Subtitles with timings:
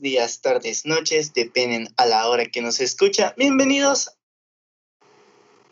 [0.00, 3.34] días, tardes, noches, dependen a la hora que nos escucha.
[3.36, 4.16] Bienvenidos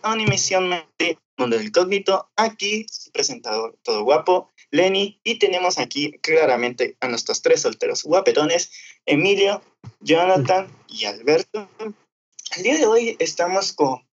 [0.03, 2.31] a una emisión de Mundo del Cógnito.
[2.37, 8.71] Aquí, su presentador todo guapo, Lenny, y tenemos aquí claramente a nuestros tres solteros guapetones,
[9.07, 9.63] Emilio,
[10.01, 11.71] Jonathan y Alberto.
[12.57, 14.07] El día de hoy estamos con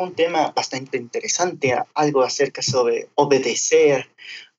[0.00, 4.10] un tema bastante interesante, algo acerca sobre obedecer,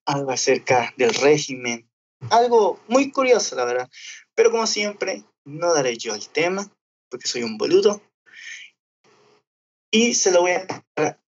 [0.06, 1.90] algo acerca del régimen,
[2.30, 3.90] algo muy curioso, la verdad.
[4.40, 6.74] Pero como siempre, no daré yo el tema,
[7.10, 8.02] porque soy un boludo.
[9.92, 11.20] Y se lo voy a dar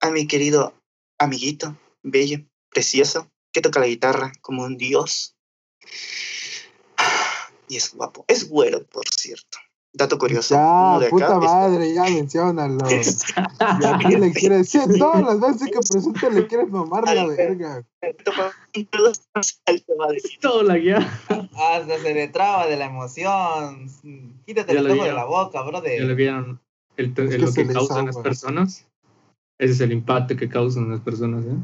[0.00, 0.72] a mi querido
[1.18, 2.38] amiguito, bello,
[2.70, 5.36] precioso, que toca la guitarra como un dios.
[7.68, 8.24] Y es guapo.
[8.28, 9.58] Es güero, por cierto.
[9.96, 10.56] Dato curioso.
[10.56, 12.84] Ya, puta madre, ya menciónalo.
[12.90, 17.84] y aquí le quiere decir, todas las veces que presenta le quieres mamar la verga.
[20.40, 20.98] Todo la guía.
[21.28, 23.88] Hasta se le traba de la emoción.
[24.44, 26.00] Quítate el tomo de la boca, brother.
[26.00, 26.60] Ya lo vieron
[26.96, 28.88] el, lo que causan las personas.
[29.60, 31.56] Ese es el impacto que causan las personas, ¿eh?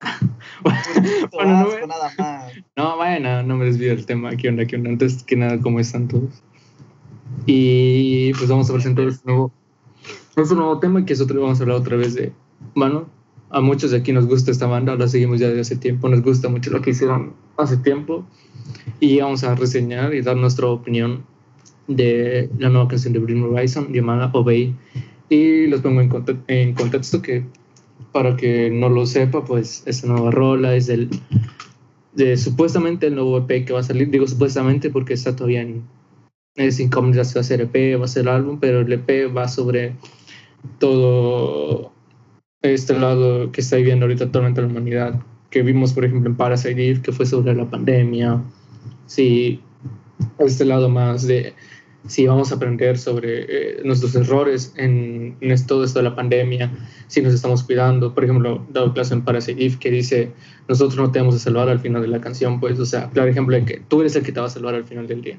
[1.32, 2.52] bueno, no, nada más.
[2.76, 4.36] no, bueno, no me desvío del tema.
[4.36, 4.64] ¿Qué onda?
[4.64, 4.90] ¿Qué onda?
[4.90, 6.44] Antes que nada, ¿cómo están todos?
[7.46, 9.52] Y pues vamos a presentar este nuevo,
[10.36, 12.32] este nuevo tema que es otro, vamos a hablar otra vez de,
[12.74, 13.08] bueno,
[13.50, 16.22] a muchos de aquí nos gusta esta banda, la seguimos ya desde hace tiempo, nos
[16.22, 18.26] gusta mucho lo que hicieron hace tiempo.
[19.00, 21.24] Y vamos a reseñar y dar nuestra opinión
[21.86, 24.74] de la nueva canción de Bring Horizon llamada Obey.
[25.28, 26.10] Y los pongo en,
[26.48, 27.44] en contexto que
[28.12, 31.10] para que no lo sepa pues esta nueva rola es del
[32.14, 34.10] de supuestamente el nuevo EP que va a salir.
[34.10, 35.82] Digo supuestamente porque está todavía en
[36.56, 36.80] es
[37.36, 39.94] a ser EP, va a ser álbum, pero el EP va sobre
[40.78, 41.92] todo
[42.62, 46.90] este lado que está viviendo ahorita actualmente la humanidad, que vimos por ejemplo en Parasite
[46.90, 48.42] Eve, que fue sobre la pandemia,
[49.06, 49.60] sí,
[50.38, 51.54] este lado más de
[52.06, 56.70] si vamos a aprender sobre eh, nuestros errores en, en, todo esto de la pandemia,
[57.08, 58.14] si nos estamos cuidando.
[58.14, 60.30] Por ejemplo, dado clase en Parasite Eve que dice,
[60.68, 63.28] nosotros no te vamos a salvar al final de la canción, pues, o sea, claro
[63.28, 65.38] ejemplo de que tú eres el que te va a salvar al final del día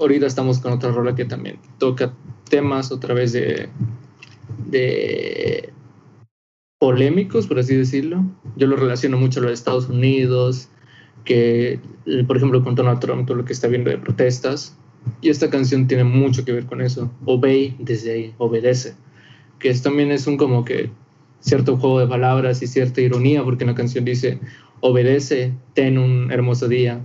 [0.00, 2.14] ahorita estamos con otra rola que también toca
[2.48, 3.68] temas otra vez de,
[4.66, 5.72] de
[6.78, 8.24] polémicos, por así decirlo.
[8.56, 10.68] Yo lo relaciono mucho a los Estados Unidos,
[11.24, 11.78] que,
[12.26, 14.76] por ejemplo, con Donald Trump, todo lo que está viendo de protestas.
[15.20, 17.10] Y esta canción tiene mucho que ver con eso.
[17.24, 18.94] Obey desde ahí, obedece.
[19.58, 20.90] Que es, también es un como que
[21.40, 24.40] cierto juego de palabras y cierta ironía, porque la canción dice,
[24.80, 27.00] obedece, ten un hermoso día,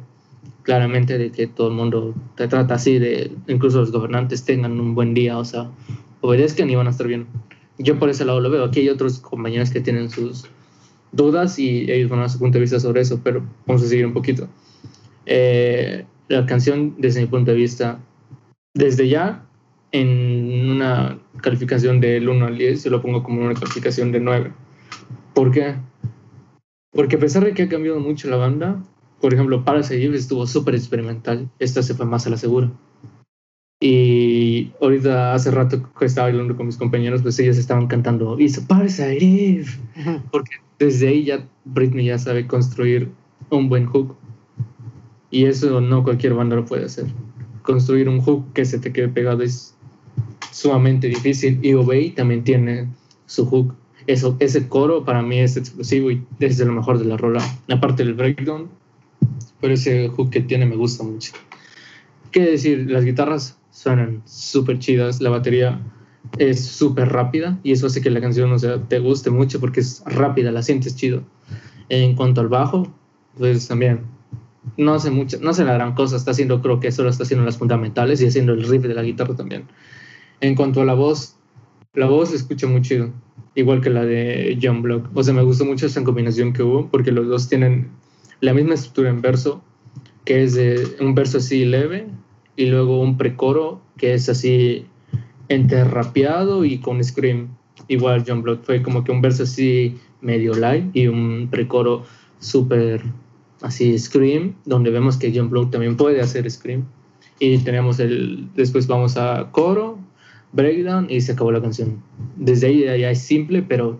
[0.65, 4.95] claramente de que todo el mundo te trata así, de incluso los gobernantes tengan un
[4.95, 5.69] buen día, o sea,
[6.21, 7.27] obedezcan y van a estar bien.
[7.77, 8.65] Yo por ese lado lo veo.
[8.65, 10.45] Aquí hay otros compañeros que tienen sus
[11.11, 13.87] dudas y ellos van a dar su punto de vista sobre eso, pero vamos a
[13.87, 14.47] seguir un poquito.
[15.27, 17.99] Eh, la canción, desde mi punto de vista,
[18.73, 19.45] desde ya,
[19.91, 24.51] en una calificación del 1 al 10, yo lo pongo como una calificación de 9.
[25.35, 25.75] ¿Por qué?
[26.91, 28.81] Porque a pesar de que ha cambiado mucho la banda,
[29.25, 31.49] por ejemplo, Parasite estuvo súper experimental.
[31.57, 32.71] Esta se fue más a la segura.
[33.79, 38.59] Y ahorita hace rato que estaba hablando con mis compañeros, pues ellos estaban cantando It's
[38.59, 39.65] Parasite
[40.31, 43.09] Porque desde ahí ya Britney ya sabe construir
[43.49, 44.15] un buen hook.
[45.31, 47.07] Y eso no cualquier banda lo puede hacer.
[47.63, 49.75] Construir un hook que se te quede pegado es
[50.51, 51.57] sumamente difícil.
[51.63, 52.89] Y Obey también tiene
[53.25, 53.73] su hook.
[54.05, 57.43] Eso, ese coro para mí es explosivo y es de lo mejor de la rola.
[57.69, 58.69] Aparte del breakdown,
[59.61, 61.33] pero ese hook que tiene me gusta mucho.
[62.31, 62.89] ¿Qué decir?
[62.89, 65.81] Las guitarras suenan súper chidas, la batería
[66.37, 69.81] es súper rápida y eso hace que la canción o sea, te guste mucho porque
[69.81, 71.23] es rápida, la sientes chido.
[71.89, 72.91] En cuanto al bajo,
[73.37, 74.01] pues también
[74.77, 77.45] no hace mucho, no hace la gran cosa, está haciendo, creo que solo está haciendo
[77.45, 79.65] las fundamentales y haciendo el riff de la guitarra también.
[80.41, 81.35] En cuanto a la voz,
[81.93, 83.11] la voz se escucha muy chido,
[83.53, 85.09] igual que la de John Block.
[85.13, 87.89] O sea, me gustó mucho esa combinación que hubo porque los dos tienen
[88.41, 89.63] la misma estructura en verso,
[90.23, 90.57] que es
[90.99, 92.07] un verso así leve,
[92.55, 94.85] y luego un precoro que es así
[95.49, 97.49] enterrapeado y con scream.
[97.87, 102.03] Igual John Blood fue como que un verso así medio live y un precoro
[102.39, 103.03] súper
[103.61, 106.85] así scream, donde vemos que John Blood también puede hacer scream.
[107.39, 109.99] Y tenemos el, después vamos a coro,
[110.53, 112.01] breakdown y se acabó la canción.
[112.37, 113.99] Desde ahí ya es simple, pero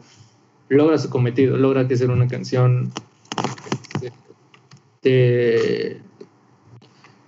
[0.69, 2.91] logra su cometido, logra que sea una canción
[5.05, 6.01] este,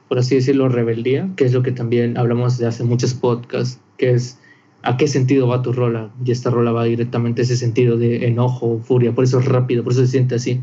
[0.07, 4.11] por así decirlo, rebeldía, que es lo que también hablamos de hace muchos podcasts, que
[4.11, 4.39] es
[4.81, 6.11] a qué sentido va tu rola.
[6.25, 9.83] Y esta rola va directamente a ese sentido de enojo, furia, por eso es rápido,
[9.83, 10.61] por eso se siente así.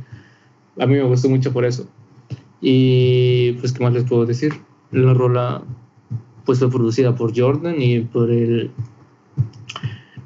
[0.78, 1.86] A mí me gustó mucho por eso.
[2.60, 4.54] Y pues, ¿qué más les puedo decir?
[4.90, 5.62] La rola
[6.44, 8.70] pues fue producida por Jordan y por el,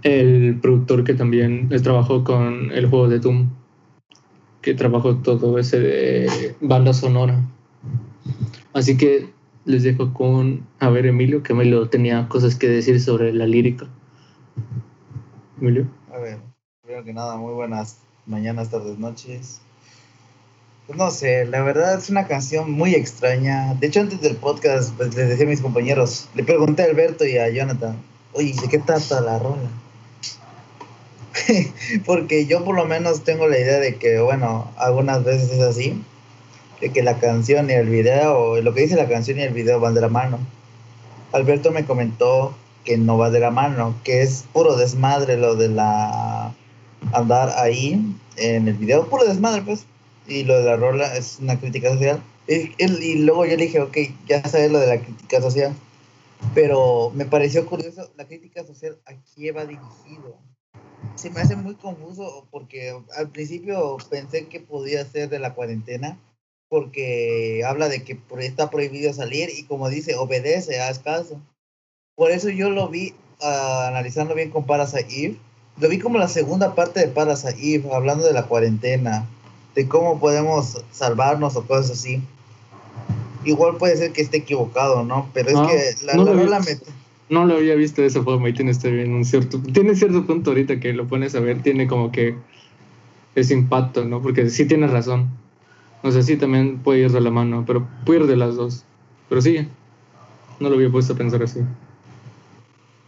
[0.02, 3.48] el productor que también trabajó con el juego de Doom,
[4.68, 7.40] que trabajó todo ese de banda sonora.
[8.74, 9.30] Así que
[9.64, 13.86] les dejo con, a ver, Emilio, que Emilio tenía cosas que decir sobre la lírica.
[15.58, 15.86] Emilio.
[16.12, 16.40] A ver,
[16.82, 19.62] primero que nada, muy buenas mañanas, tardes, noches.
[20.86, 23.72] Pues no sé, la verdad es una canción muy extraña.
[23.72, 27.24] De hecho, antes del podcast, pues les decía a mis compañeros, le pregunté a Alberto
[27.24, 27.96] y a Jonathan,
[28.34, 29.70] oye, ¿de qué trata la rola?
[32.06, 36.02] Porque yo por lo menos tengo la idea de que, bueno, algunas veces es así,
[36.80, 39.80] de que la canción y el video, lo que dice la canción y el video
[39.80, 40.38] van de la mano.
[41.32, 42.54] Alberto me comentó
[42.84, 46.54] que no va de la mano, que es puro desmadre lo de la
[47.12, 48.02] andar ahí
[48.36, 49.86] en el video, puro desmadre pues
[50.26, 52.22] y lo de la rola es una crítica social.
[52.46, 53.96] Y, luego yo le dije, ok,
[54.26, 55.74] ya sabes lo de la crítica social,
[56.54, 60.38] pero me pareció curioso, la crítica social a quién va dirigido.
[61.14, 66.18] Se me hace muy confuso porque al principio pensé que podía ser de la cuarentena,
[66.68, 71.40] porque habla de que está prohibido salir y como dice, obedece, haz caso.
[72.14, 75.36] Por eso yo lo vi uh, analizando bien con Parasite
[75.78, 79.26] Lo vi como la segunda parte de Parasite hablando de la cuarentena
[79.74, 82.20] de cómo podemos salvarnos o cosas así.
[83.44, 85.30] Igual puede ser que esté equivocado, ¿no?
[85.32, 86.60] Pero es que la, no lo había,
[87.30, 90.50] No lo había visto de esa forma y tiene, bien un cierto, tiene cierto punto
[90.50, 92.36] ahorita que lo pones a ver, tiene como que
[93.34, 94.22] ese impacto, ¿no?
[94.22, 95.28] Porque sí tienes razón.
[96.02, 98.84] O sea, sí también puede ir de la mano, pero puede ir de las dos.
[99.28, 99.68] Pero sí,
[100.60, 101.60] no lo había puesto a pensar así.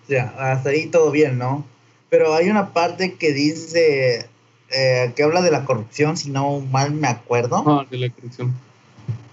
[0.09, 1.65] Ya, hasta ahí todo bien, ¿no?
[2.11, 4.27] Pero hay una parte que dice,
[4.71, 7.63] eh, que habla de la corrupción, si no mal me acuerdo.
[7.67, 8.53] Ah, de la corrupción.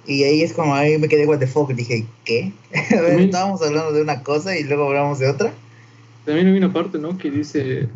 [0.07, 2.51] Y ahí es como ahí me quedé what the fuck, dije, ¿qué?
[2.97, 5.53] a ver, estábamos hablando de una cosa y luego hablamos de otra.
[6.25, 7.17] También hay una parte, ¿no?
[7.17, 7.89] Que dice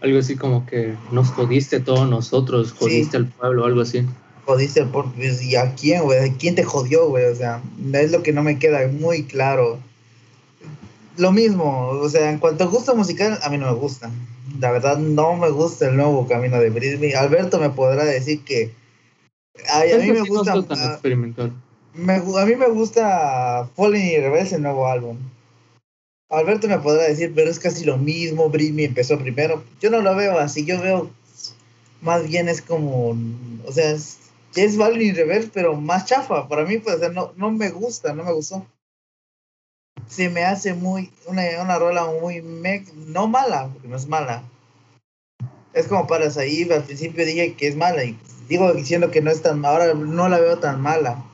[0.00, 4.04] algo así como que nos jodiste todos nosotros, jodiste al pueblo, algo así.
[4.44, 6.32] Jodiste al pueblo, ¿y a quién, güey?
[6.32, 7.24] ¿Quién te jodió, güey?
[7.26, 7.62] O sea,
[7.92, 9.78] es lo que no me queda muy claro.
[11.16, 14.10] Lo mismo, o sea, en cuanto a gusto musical, a mí no me gusta
[14.60, 17.12] la verdad no me gusta el nuevo camino de Britney.
[17.12, 18.72] Alberto me podrá decir que
[19.70, 20.54] a mí me gusta
[21.94, 25.16] Me, a mí me gusta Falling y Reverse el nuevo álbum.
[26.30, 29.64] Alberto me podrá decir, pero es casi lo mismo, Britney empezó primero.
[29.80, 31.10] Yo no lo veo así, yo veo
[32.02, 33.16] más bien es como,
[33.64, 34.18] o sea, es,
[34.54, 36.46] es Falling y Reverse, pero más chafa.
[36.48, 38.66] Para mí, pues, no, no me gusta, no me gustó
[40.08, 44.42] se me hace muy, una, una rola muy, no mala, porque no es mala.
[45.72, 48.18] Es como para salir, al principio dije que es mala y
[48.48, 51.24] digo diciendo que no es tan, ahora no la veo tan mala.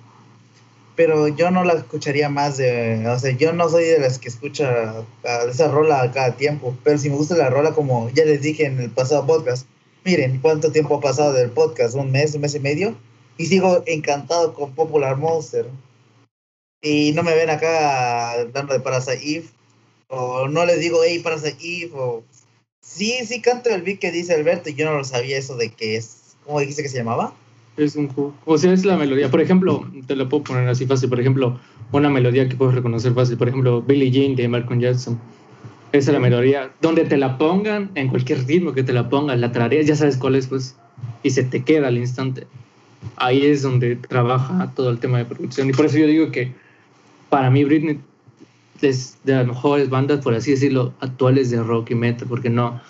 [0.96, 4.28] Pero yo no la escucharía más de, o sea, yo no soy de las que
[4.28, 4.94] escucha
[5.50, 8.66] esa rola a cada tiempo, pero si me gusta la rola como ya les dije
[8.66, 9.66] en el pasado podcast,
[10.04, 12.96] miren cuánto tiempo ha pasado del podcast, un mes, un mes y medio,
[13.36, 15.66] y sigo encantado con Popular Monster
[16.84, 19.48] y no me ven acá dando de Parasite
[20.08, 22.22] o no les digo, hey, Parasite o...
[22.82, 25.70] Sí, sí canto el beat que dice Alberto, y yo no lo sabía eso de
[25.70, 27.34] que es, ¿cómo dijiste que se llamaba?
[27.76, 28.08] Es un
[28.44, 29.30] o sea, es la melodía.
[29.30, 31.08] Por ejemplo, te lo puedo poner así fácil.
[31.08, 31.58] Por ejemplo,
[31.90, 33.36] una melodía que puedes reconocer fácil.
[33.36, 35.18] Por ejemplo, Billie Jean de Malcolm Jackson.
[35.90, 36.70] Esa es la melodía.
[36.80, 40.16] Donde te la pongan, en cualquier ritmo que te la pongan, la tarareas, ya sabes
[40.16, 40.76] cuál es, pues,
[41.22, 42.46] y se te queda al instante.
[43.16, 45.68] Ahí es donde trabaja todo el tema de producción.
[45.68, 46.52] Y por eso yo digo que
[47.28, 48.00] para mí Britney
[48.82, 52.80] es de las mejores bandas, por así decirlo, actuales de rock y metal, porque no,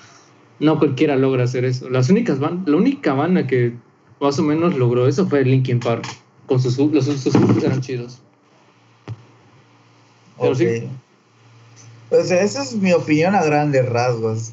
[0.60, 1.88] no cualquiera logra hacer eso.
[1.90, 3.74] Las únicas bandas, la única banda que
[4.20, 6.06] más o menos logró eso fue Linkin Park,
[6.46, 8.20] con sus, los, sus grupos eran chidos.
[10.40, 10.88] Pero sí.
[12.08, 14.52] Pues esa es mi opinión a grandes rasgos.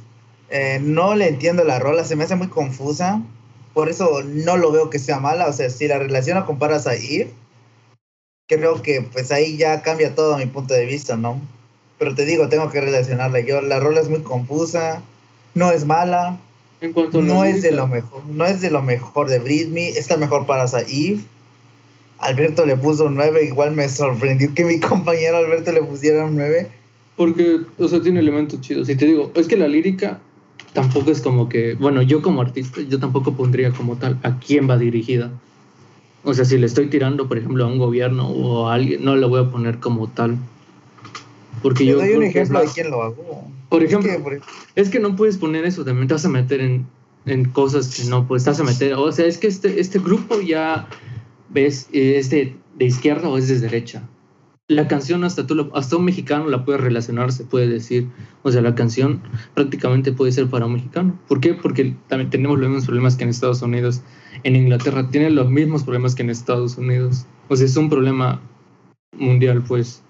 [0.49, 3.21] Eh, no le entiendo la rola, se me hace muy confusa.
[3.73, 5.47] Por eso no lo veo que sea mala.
[5.47, 7.31] O sea, si la relación comparas a Eve,
[8.47, 11.39] creo que pues ahí ya cambia todo mi punto de vista, ¿no?
[11.97, 13.39] Pero te digo, tengo que relacionarla.
[13.41, 15.01] Yo, la rola es muy confusa,
[15.53, 16.39] no es mala,
[17.13, 20.67] no es de lo mejor, no es de lo mejor de Britney, está mejor para
[20.67, 21.23] Saif.
[22.19, 26.35] Alberto le puso un 9, igual me sorprendió que mi compañero Alberto le pusiera un
[26.35, 26.69] 9.
[27.15, 28.89] Porque, o sea, tiene elementos chidos.
[28.89, 30.19] Y te digo, es que la lírica
[30.73, 34.69] tampoco es como que, bueno, yo como artista, yo tampoco pondría como tal a quién
[34.69, 35.31] va dirigida.
[36.23, 39.15] O sea, si le estoy tirando, por ejemplo, a un gobierno o a alguien, no
[39.15, 40.37] lo voy a poner como tal.
[41.61, 41.97] Porque yo.
[41.97, 43.47] doy un ejemplo de quién lo hago.
[43.69, 44.11] Por ejemplo,
[44.75, 46.85] es que, no puedes poner eso, también te vas a meter en,
[47.25, 48.93] en cosas que no, pues estás a meter.
[48.95, 50.87] O sea, es que este, este grupo ya
[51.49, 54.03] ves, es de, de izquierda o es de derecha.
[54.67, 58.07] la canción hasta tú, hasta un mexicano la puede relacionar, se puede decir.
[58.43, 59.21] O sea, la canción
[59.53, 61.19] prácticamente puede ser para un mexicano.
[61.27, 61.53] ¿Por qué?
[61.53, 64.01] Porque también tenemos los mismos problemas que en Estados Unidos.
[64.43, 67.25] En Inglaterra tienen los mismos problemas que en Estados Unidos.
[67.49, 68.41] O sea, es un problema
[69.17, 70.03] mundial, pues.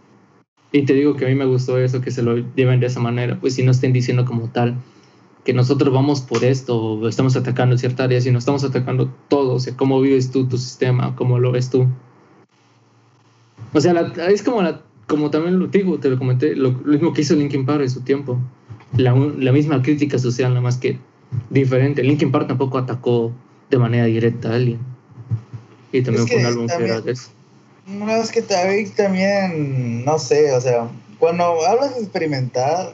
[0.71, 2.99] Y te digo que a mí me gustó eso, que se lo lleven de esa
[2.99, 4.75] manera, pues si no estén diciendo como tal
[5.43, 9.59] que nosotros vamos por esto o estamos atacando cierta área, sino estamos atacando todo, o
[9.59, 11.87] sea, cómo vives tú tu sistema, cómo lo ves tú.
[13.73, 16.91] O sea, la- es como la, como también lo digo, te lo comenté, lo, lo
[16.93, 18.37] mismo que hizo Linkin Park en su tiempo.
[18.97, 20.99] La, la misma crítica social, nada más que
[21.49, 22.03] diferente.
[22.03, 23.31] Linkin Park tampoco atacó
[23.69, 24.79] de manera directa a alguien.
[25.93, 27.29] Y también Es fue un que álbum que era de eso.
[27.85, 30.87] No, es que también, también, no sé, o sea,
[31.19, 32.93] cuando hablas de experimentar,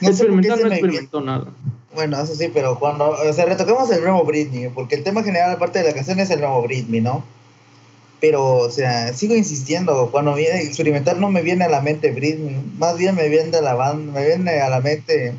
[0.00, 1.46] no experimentar no me experimentó nada.
[1.94, 5.50] Bueno, eso sí, pero cuando, o sea, retocamos el nuevo Britney, porque el tema general,
[5.52, 7.24] aparte de la canción, es el nuevo Britney, ¿no?
[8.20, 12.56] Pero, o sea, sigo insistiendo, cuando viene experimentar no me viene a la mente Britney,
[12.78, 15.34] más bien me viene a la banda, me viene a la mente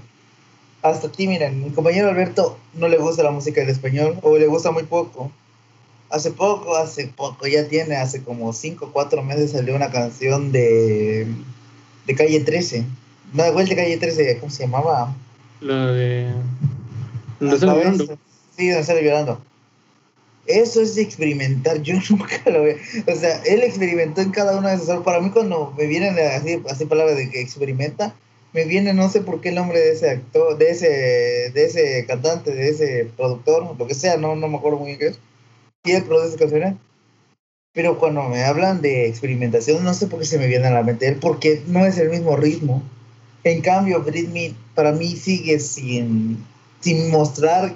[0.83, 4.47] hasta ti, miren, mi compañero Alberto no le gusta la música en español, o le
[4.47, 5.31] gusta muy poco.
[6.13, 10.51] Hace poco, hace poco, ya tiene, hace como 5 o 4 meses salió una canción
[10.51, 11.25] de,
[12.05, 12.85] de Calle 13.
[13.33, 15.15] No, igual de Calle 13, ¿cómo se llamaba?
[15.59, 16.31] La de.
[17.41, 18.17] Hasta sale llorando.
[18.55, 19.41] Sí, donde sale llorando.
[20.45, 22.77] Eso es experimentar, yo nunca lo veo.
[23.07, 25.01] O sea, él experimentó en cada una de esas.
[25.01, 28.13] Para mí, cuando me vienen así, así palabras de que experimenta,
[28.53, 30.87] me viene, no sé por qué el nombre de ese actor, de ese,
[31.55, 34.99] de ese cantante, de ese productor, lo que sea, no, no me acuerdo muy bien
[34.99, 35.19] qué es.
[35.83, 36.75] Y él produce canciones.
[37.73, 40.83] Pero cuando me hablan de experimentación, no sé por qué se me viene a la
[40.83, 42.83] mente él, porque no es el mismo ritmo.
[43.43, 46.37] En cambio, Britney para mí sigue sin,
[46.79, 47.75] sin mostrar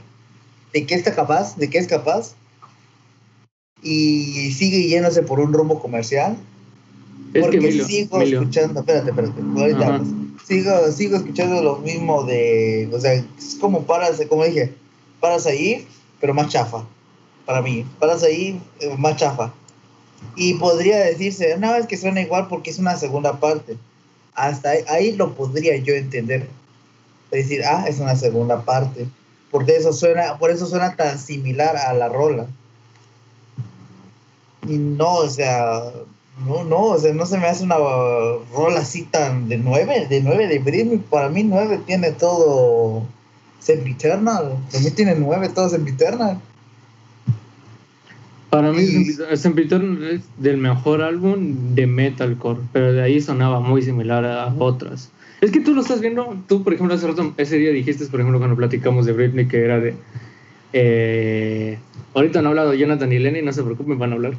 [0.73, 2.35] de qué está capaz, de qué es capaz.
[3.81, 6.37] Y sigue yéndose por un rumbo comercial.
[7.33, 10.01] Es porque sigo escuchando, espérate, espérate, ahorita.
[10.45, 14.73] Sigo, sigo escuchando lo mismo de, o sea, es como paras, como dije,
[15.19, 15.85] paras ahí,
[16.21, 16.85] pero más chafa,
[17.47, 19.53] para mí, paras ahí, eh, más chafa.
[20.35, 23.77] Y podría decirse, no, es que suena igual porque es una segunda parte.
[24.35, 26.47] Hasta ahí, ahí lo podría yo entender.
[27.31, 29.07] Decir, ah, es una segunda parte.
[29.49, 32.47] Porque eso suena, por eso suena tan similar a la rola.
[34.67, 35.83] Y no, o sea,
[36.45, 40.19] no, no, o sea, no se me hace una rola así tan de nueve, de
[40.19, 40.97] nueve de Britney.
[40.97, 43.03] Para mí nueve tiene todo
[43.59, 44.57] Sempiternal.
[44.69, 46.41] Para mí tiene nueve todo Sempiternal.
[48.49, 48.85] Para mí,
[49.35, 55.11] Sempiternal es del mejor álbum de metalcore, pero de ahí sonaba muy similar a otras.
[55.41, 58.19] Es que tú lo estás viendo, tú, por ejemplo, hace rato, ese día dijiste, por
[58.19, 59.95] ejemplo, cuando platicamos de Britney, que era de.
[60.73, 61.77] eh,
[62.13, 64.33] ahorita no ha hablado Jonathan y Lenny, no se preocupen, van a hablar.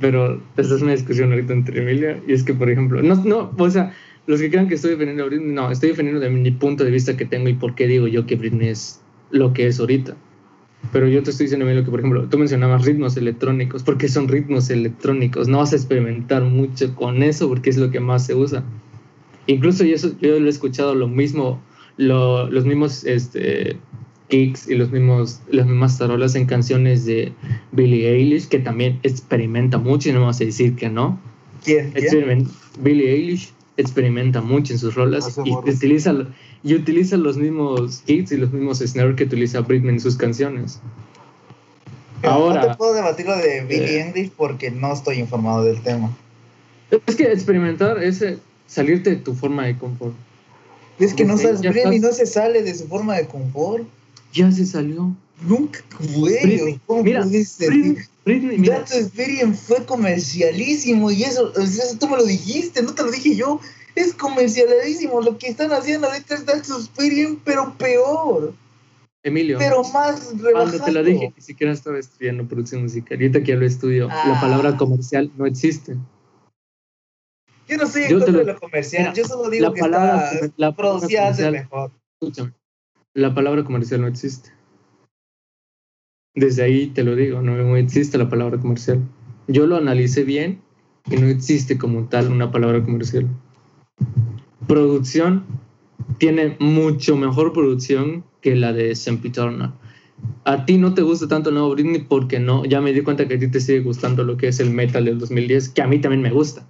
[0.00, 3.52] Pero esta es una discusión ahorita entre Emilia, y es que, por ejemplo, no, no,
[3.56, 3.94] o sea,
[4.26, 6.90] los que crean que estoy defendiendo a Britney, no, estoy defendiendo de mi punto de
[6.90, 9.00] vista que tengo y por qué digo yo que Britney es
[9.30, 10.16] lo que es ahorita.
[10.90, 14.28] Pero yo te estoy diciendo, Emilio, que por ejemplo, tú mencionabas ritmos electrónicos, porque son
[14.28, 18.34] ritmos electrónicos, no vas a experimentar mucho con eso porque es lo que más se
[18.34, 18.64] usa.
[19.46, 21.60] Incluso yo, yo lo he escuchado lo mismo,
[21.96, 23.76] lo- los mismos este,
[24.28, 27.32] kicks y los mismos, las mismas tarolas en canciones de
[27.70, 31.18] Billie Eilish, que también experimenta mucho y no vamos a decir que no.
[31.64, 31.92] ¿Quién?
[31.92, 32.10] ¿Quién?
[32.80, 35.74] Billie Eilish experimenta mucho en sus rolas y morros.
[35.76, 36.14] utiliza,
[36.62, 40.80] y utiliza los mismos hits y los mismos snares que utiliza Britney en sus canciones.
[42.22, 44.30] Ahora- No te puedo debatir lo de Billie Eh.
[44.36, 46.10] Porque no estoy informado del tema.
[47.06, 50.14] Es que experimentar es eh, salirte de tu forma de confort.
[50.98, 53.84] Es que no ya Britney no se sale de su forma de confort.
[54.32, 55.14] Ya se salió.
[55.46, 55.80] Nunca,
[56.16, 56.80] güey.
[56.86, 57.58] ¿Cómo mira, puedes
[58.24, 63.10] Britney, mira, Experience fue comercialísimo y eso, eso tú me lo dijiste, no te lo
[63.10, 63.60] dije yo.
[63.94, 65.20] Es comercialísimo.
[65.20, 68.54] Lo que están haciendo ahorita es That's Experience, pero peor.
[69.24, 70.52] Emilio, Pero más rebajado.
[70.70, 73.20] cuando te lo dije, ni siquiera estaba estudiando producción musical.
[73.20, 74.40] Y ahorita que ya lo estudio, la Ah.
[74.40, 75.96] palabra comercial no existe.
[77.68, 79.80] Yo no soy en contra lo- de lo comercial, Mira, yo solo digo la que
[79.80, 81.90] palabra está la producida mejor.
[82.20, 82.52] Escúchame,
[83.14, 84.50] la palabra comercial no existe.
[86.34, 89.00] Desde ahí te lo digo, no existe la palabra comercial.
[89.48, 90.60] Yo lo analicé bien
[91.10, 93.28] y no existe como tal una palabra comercial.
[94.66, 95.44] Producción
[96.18, 99.74] tiene mucho mejor producción que la de Sempiternal.
[100.44, 103.26] A ti no te gusta tanto el nuevo Britney porque no, ya me di cuenta
[103.26, 105.86] que a ti te sigue gustando lo que es el metal del 2010, que a
[105.86, 106.66] mí también me gusta.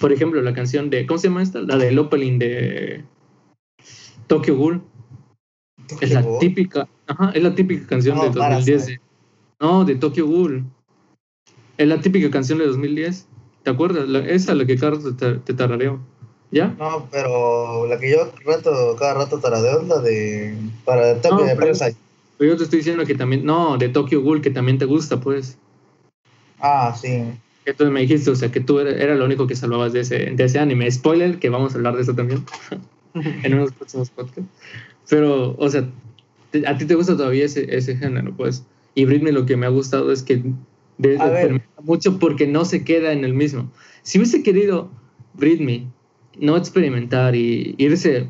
[0.00, 1.60] Por ejemplo, la canción de, ¿cómo se llama esta?
[1.60, 3.04] La del opening de
[4.26, 4.82] Tokyo Ghoul.
[6.00, 8.80] Es la típica, ajá, es la típica canción No, de 2010.
[8.82, 8.92] Parasite.
[8.92, 9.00] de-
[9.60, 10.64] no, de Tokyo Ghoul.
[11.78, 13.26] Es la típica canción de 2010.
[13.62, 14.08] ¿Te acuerdas?
[14.08, 16.00] La- esa es la que Carlos te, te tarareó.
[16.50, 16.74] ¿Ya?
[16.78, 20.54] No, pero la que yo rato, cada rato taradeo es la de.
[20.84, 21.96] Para Tokyo No, de pero- Parasite.
[22.38, 23.44] Pero yo te estoy diciendo que también.
[23.44, 25.56] No, de Tokyo Ghoul, que también te gusta, pues.
[26.60, 27.22] Ah, sí.
[27.64, 30.18] Entonces me dijiste, o sea, que tú era, era lo único que salvabas de ese,
[30.32, 30.90] de ese anime.
[30.90, 32.44] Spoiler, que vamos a hablar de eso también
[33.14, 34.50] en unos próximos podcasts.
[35.08, 35.88] Pero, o sea,
[36.50, 38.64] te- a ti te gusta todavía ese, ese género, pues.
[38.94, 40.42] Y Britney lo que me ha gustado es que
[40.98, 41.18] de-
[41.82, 43.70] mucho porque no se queda en el mismo.
[44.02, 44.90] Si hubiese querido
[45.34, 45.88] Britney
[46.38, 48.28] no experimentar y irse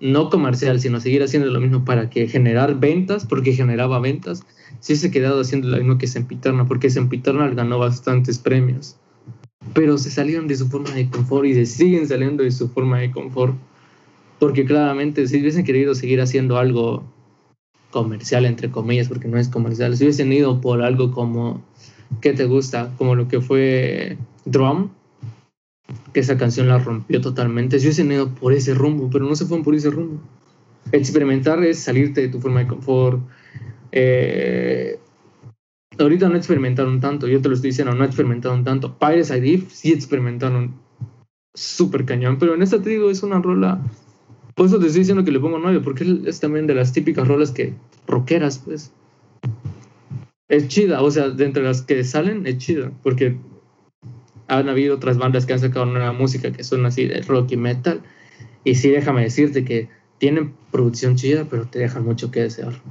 [0.00, 4.42] no comercial, sino seguir haciendo lo mismo para que generar ventas, porque generaba ventas,
[4.80, 8.96] si hubiese quedado haciendo lo mismo que Sempiterna, porque Sempiterna ganó bastantes premios.
[9.74, 13.00] Pero se salieron de su forma de confort y se siguen saliendo de su forma
[13.00, 13.56] de confort.
[14.38, 17.04] Porque claramente, si hubiesen querido seguir haciendo algo
[17.90, 21.62] comercial, entre comillas, porque no es comercial, si hubiesen ido por algo como,
[22.20, 22.92] ¿qué te gusta?
[22.98, 24.90] Como lo que fue Drum,
[26.12, 27.78] que esa canción la rompió totalmente.
[27.78, 30.20] Si hubiesen ido por ese rumbo, pero no se fueron por ese rumbo.
[30.92, 33.20] Experimentar es salirte de tu forma de confort.
[33.92, 34.98] Eh,
[35.98, 38.98] ahorita no experimentaron tanto, yo te lo estoy diciendo, no experimentaron tanto.
[38.98, 40.74] Pirates ID sí experimentaron
[41.54, 43.80] súper cañón, pero en esta te digo, es una rola.
[44.58, 47.28] Por eso te estoy diciendo que le pongo 9, porque es- también de las típicas
[47.28, 47.74] rolas que
[48.08, 48.90] rockeras, pues.
[50.48, 53.36] Es chida, o sea, de entre las que salen, es chida, porque
[54.48, 57.56] han habido otras bandas que han sacado nueva música que son así de rock y
[57.56, 58.02] metal.
[58.64, 59.88] Y sí, déjame decirte que
[60.18, 62.82] tienen producción chida, pero te dejan mucho que desear.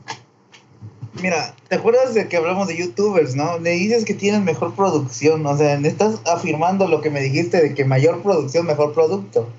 [1.21, 3.59] Mira, ¿te acuerdas de que hablamos de youtubers, no?
[3.59, 7.61] Le dices que tienen mejor producción, o sea, me estás afirmando lo que me dijiste
[7.61, 9.49] de que mayor producción, mejor producto.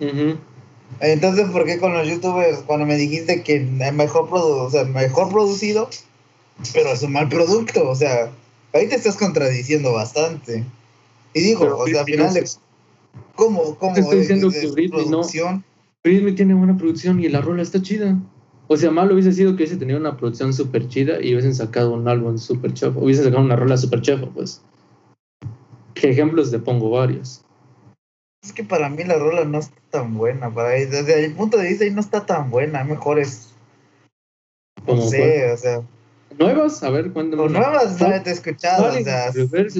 [0.00, 0.38] Ujú.
[1.00, 4.84] Entonces, ¿por qué con los youtubers, cuando me dijiste que es mejor, produ o sea,
[4.84, 5.88] mejor producido,
[6.72, 7.88] pero es un mal producto?
[7.88, 8.30] O sea,
[8.72, 10.64] ahí te estás contradiciendo bastante.
[11.34, 12.40] Y digo, Pero o sea, al final no de...
[12.40, 12.60] es-
[13.34, 13.76] ¿Cómo?
[13.76, 13.94] ¿Cómo?
[13.94, 15.22] Te estoy diciendo es- que es Britney no-?
[16.04, 18.18] Britney tiene buena producción y la rola está chida.
[18.68, 21.92] O sea, malo hubiese sido que hubiese tenido una producción súper chida y hubiesen sacado
[21.92, 23.00] un álbum súper chafo.
[23.00, 24.62] Hubiesen sacado una rola súper chafa, pues.
[25.94, 27.42] ¿Qué ejemplos te pongo varios?
[28.42, 30.52] Es que para mí la rola no está tan buena.
[30.52, 32.80] Para desde el punto de vista ahí no está tan buena.
[32.80, 33.50] Hay mejores.
[34.86, 35.82] No sé, o sea.
[36.38, 36.82] ¿Nuevas?
[36.82, 37.34] A ver, una.
[37.46, 38.84] nuevas no te he escuchado.
[38.84, 39.30] Vale, O sea,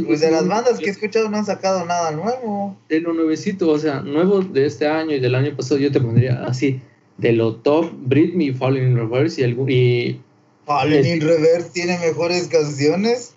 [0.07, 2.77] pues de las bandas que he es escuchado no han sacado nada nuevo.
[2.89, 6.01] de lo nuevecito, o sea, nuevo de este año y del año pasado, yo te
[6.01, 6.81] pondría así,
[7.17, 10.21] de lo top, Britney, Falling in Reverse y, algún, y
[10.67, 13.32] Fallen Es- in Reverse tiene mejores canciones.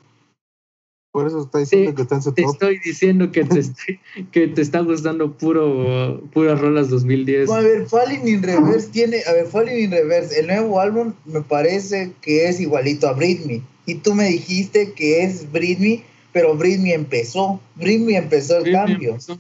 [1.16, 2.52] Por eso está diciendo Sí, que está en su te top.
[2.52, 4.00] estoy diciendo que te, estoy-
[4.34, 7.50] que te está gustando puro, puras rolas 2010.
[7.52, 9.22] A ver, Falling in Reverse tiene.
[9.26, 13.62] A ver, Falling in Reverse, el nuevo álbum me parece que es igualito a Britney.
[13.86, 17.62] Y tú me dijiste que es Britney, pero Britney empezó.
[17.76, 19.10] Britney empezó el Britney cambio.
[19.12, 19.40] empezó.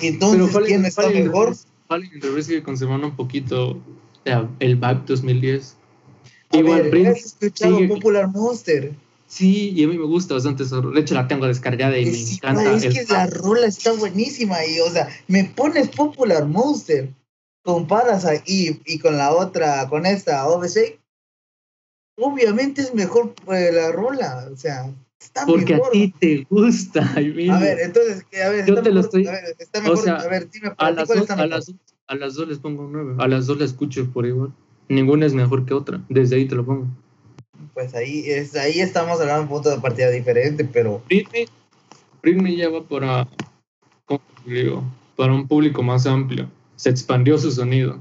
[0.00, 1.48] Y entonces, Falling- ¿quién está Falling in mejor?
[1.48, 3.76] Reverse- Falling in Reverse sigue conservando un poquito
[4.24, 5.74] el vibe 2010.
[6.50, 8.92] A Igual ver, Britney ¿has escuchado sigue- Popular Monster?
[9.28, 10.94] Sí, y a mí me gusta bastante esa rola.
[10.94, 12.74] De hecho, la tengo descargada y me encanta.
[12.74, 17.10] es el que la rola está buenísima y, o sea, me pones Popular Monster,
[17.62, 20.98] comparas ahí y con la otra, con esta OBC,
[22.16, 25.92] obviamente es mejor pues, la rola, o sea, está Porque a mejor.
[25.92, 27.02] ti te gusta.
[27.16, 27.20] A
[27.60, 30.28] ver, entonces, a ver, Yo está te lo estoy- a ver, está mejor, sea, a
[30.28, 31.72] ver, dime, a las, ¿cuál dos, a, las,
[32.06, 33.16] a las dos les pongo 9.
[33.18, 34.52] A las dos las escucho por igual.
[34.88, 36.00] Ninguna es mejor que otra.
[36.08, 36.86] Desde ahí te lo pongo.
[37.78, 41.46] Pues ahí, es, ahí estamos hablando de un punto de partida diferente, pero Britney,
[42.20, 43.28] Britney ya va para,
[44.04, 44.82] ¿cómo te digo?
[45.14, 46.50] para un público más amplio.
[46.74, 48.00] Se expandió su sonido.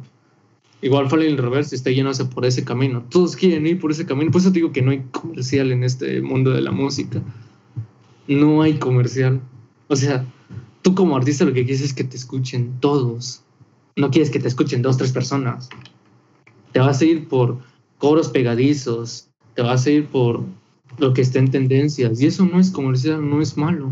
[0.82, 3.06] Igual Falling in Reverse está yéndose por ese camino.
[3.12, 4.32] Todos quieren ir por ese camino.
[4.32, 7.22] Por eso digo que no hay comercial en este mundo de la música.
[8.28, 9.42] No hay comercial.
[9.90, 10.26] O sea,
[10.82, 13.44] tú como artista lo que quieres es que te escuchen todos.
[13.96, 15.70] No quieres que te escuchen dos, tres personas.
[16.72, 17.60] Te vas a ir por
[18.00, 19.27] coros pegadizos.
[19.58, 20.44] Te vas a ir por
[21.00, 22.22] lo que está en tendencias.
[22.22, 23.92] Y eso no es comercial, no es malo.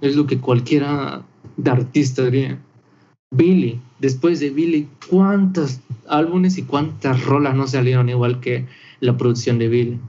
[0.00, 1.22] Es lo que cualquiera
[1.56, 2.58] de artista diría.
[3.30, 8.66] Billy, después de Billy, ¿cuántos álbumes y cuántas rolas no salieron igual que
[8.98, 10.00] la producción de Billy?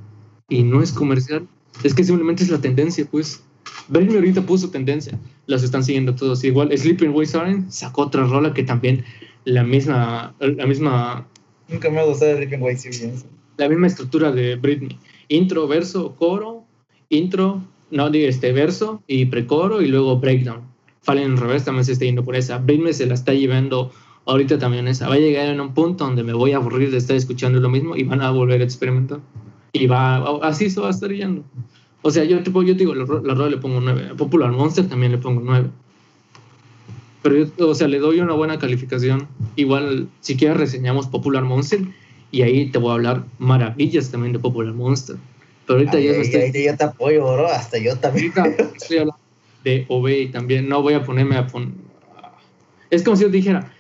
[0.50, 1.48] Y no es comercial,
[1.84, 3.44] es que simplemente es la tendencia, pues.
[3.90, 6.44] Britney ahorita puso tendencia, las están siguiendo todos.
[6.44, 9.06] Igual Sleeping Way Siren sacó otra rola que también
[9.46, 11.28] la misma, la misma
[11.70, 13.26] nunca me ha gustado Ripping White Siblings.
[13.58, 14.98] La misma estructura de Britney.
[15.28, 16.64] Intro, verso, coro,
[17.10, 17.62] intro,
[17.92, 20.62] no, este verso y precoro y luego breakdown.
[21.02, 22.58] Fallen en reverse también se está yendo por esa.
[22.58, 23.92] Britney se la está llevando
[24.26, 25.08] ahorita también esa.
[25.08, 27.70] Va a llegar en un punto donde me voy a aburrir de estar escuchando lo
[27.70, 29.20] mismo y van a volver a experimentar.
[29.74, 31.44] Y va, así se va a estar yendo.
[32.02, 34.10] O sea, yo, tipo, yo digo, la, la rola le pongo 9.
[34.12, 35.70] A Popular Monster también le pongo 9.
[37.22, 39.28] Pero yo, o sea, le doy una buena calificación.
[39.56, 41.82] Igual, si quieres, reseñamos Popular Monster.
[42.34, 45.18] Y ahí te voy a hablar maravillas también de Popular Monster.
[45.68, 46.42] Pero ahorita Ahí, ya ahí- estoy.
[46.42, 47.48] ahí yo te apoyo, bro.
[47.48, 48.34] Hasta yo también.
[48.36, 49.20] Ahorita estoy hablando
[49.64, 50.68] de Obey también.
[50.68, 51.70] No voy a ponerme a poner.
[52.90, 53.72] Es como si yo dijera,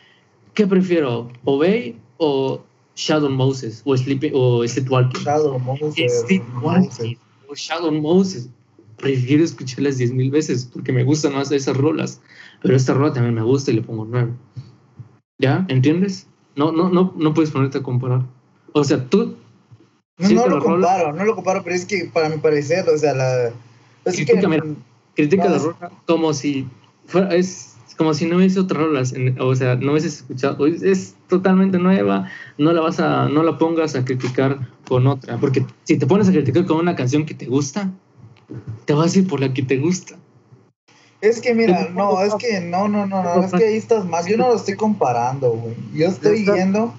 [0.54, 1.32] ¿qué prefiero?
[1.44, 2.62] ¿Obey o
[2.96, 3.82] Shadow Moses?
[3.86, 5.24] O, Sleepy, o Sleepwalking.
[5.24, 6.10] Shadow Monster.
[6.10, 7.18] Sleepwalking
[7.50, 8.50] o Shadow Moses.
[8.98, 12.22] Prefiero escucharlas 10.000 veces porque me gustan más esas rolas.
[12.62, 14.32] Pero esta rola también me gusta y le pongo 9.
[15.40, 15.66] ¿Ya?
[15.70, 16.28] ¿Entiendes?
[16.56, 18.22] No, no, no, no puedes ponerte a comparar.
[18.74, 19.38] O sea, tú
[20.18, 22.38] No, Sí, no pero lo rola- comparo, no lo comparo, pero es que para mi
[22.38, 23.48] parecer, o sea, la.
[24.06, 24.64] Es que, Critica, mira.
[25.16, 26.68] critica No, la rola como si
[27.08, 31.16] fuera, es como si no hubiese otras rolas, o sea, no hubieses escuchado, es, es
[31.30, 35.98] totalmente nueva, no la vas a, no la pongas a criticar con otra, porque si
[35.98, 37.92] te pones a criticar con una canción que te gusta,
[38.86, 40.16] te vas a ir por la que te gusta.
[41.22, 44.26] Es que mira, no, es que no, no, no, no, es que ahí estás mal.
[44.28, 45.76] Yo no lo estoy comparando, güey.
[45.94, 46.94] Yo estoy yendo.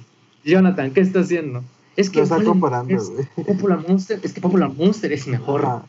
[0.44, 1.64] Jonathan, ¿qué estás haciendo?
[1.96, 3.44] Es que Lo está ¿cuál es- comparando, es-.
[3.46, 5.64] Popular Monster, es que Popular Monster es mejor.
[5.64, 5.87] Ajá.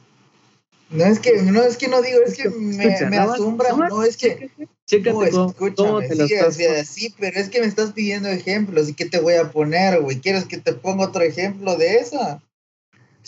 [0.92, 4.18] No es que, no es que no digo, es que me, Escucha, asombra, no es
[4.18, 4.52] que.
[4.86, 8.30] Chécate No, cómo, te la sí, estás sea, sí, pero es que me estás pidiendo
[8.30, 8.88] ejemplos.
[8.88, 10.20] ¿Y qué te voy a poner, güey?
[10.22, 12.40] ¿Quieres que te ponga otro ejemplo de esa?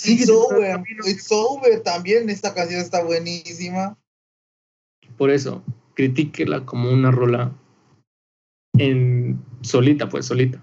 [0.05, 1.07] It's over, camino.
[1.07, 2.29] it's over también.
[2.29, 3.97] Esta canción está buenísima.
[5.17, 5.63] Por eso,
[5.95, 7.51] critíquela como una rola
[8.77, 10.61] en solita, pues solita.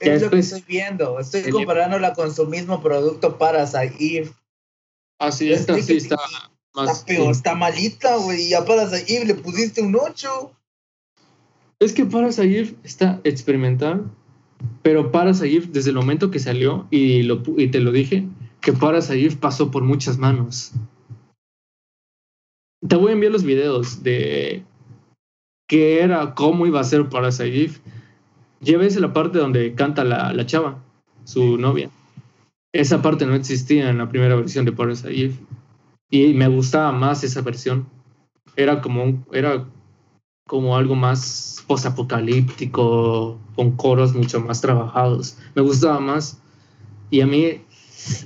[0.00, 1.18] Es lo que estoy viendo.
[1.18, 4.32] Estoy comparándola con su mismo producto para Saif.
[5.18, 6.16] Ah, sí, Es sí está Está
[6.74, 7.04] más.
[7.04, 7.30] peor, sí.
[7.38, 8.48] está malita, güey.
[8.48, 10.52] Y a para Saif le pusiste un 8.
[11.80, 14.04] Es que Parasite está experimental,
[14.82, 18.26] pero Parasite desde el momento que salió, y, lo, pu- y te lo dije,
[18.60, 20.72] que Parasite pasó por muchas manos.
[22.86, 24.62] Te voy a enviar los videos de
[25.68, 27.72] qué era, cómo iba a ser Parasite.
[28.78, 30.82] Ves la parte donde canta la, la chava,
[31.24, 31.90] su novia.
[32.72, 35.34] Esa parte no existía en la primera versión de Parasite.
[36.10, 37.86] Y me gustaba más esa versión.
[38.56, 39.64] Era como, un- era
[40.46, 45.36] como algo más posapocalíptico, con coros mucho más trabajados.
[45.54, 46.38] Me gustaba más.
[47.10, 47.62] Y a mí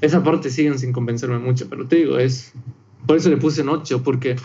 [0.01, 2.53] esa parte siguen sin convencerme mucho, pero te digo, es
[3.07, 4.37] por eso le puse en 8, porque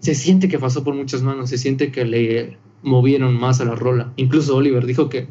[0.00, 3.74] se siente que pasó por muchas manos, se siente que le movieron más a la
[3.74, 4.12] rola.
[4.16, 5.28] Incluso Oliver dijo que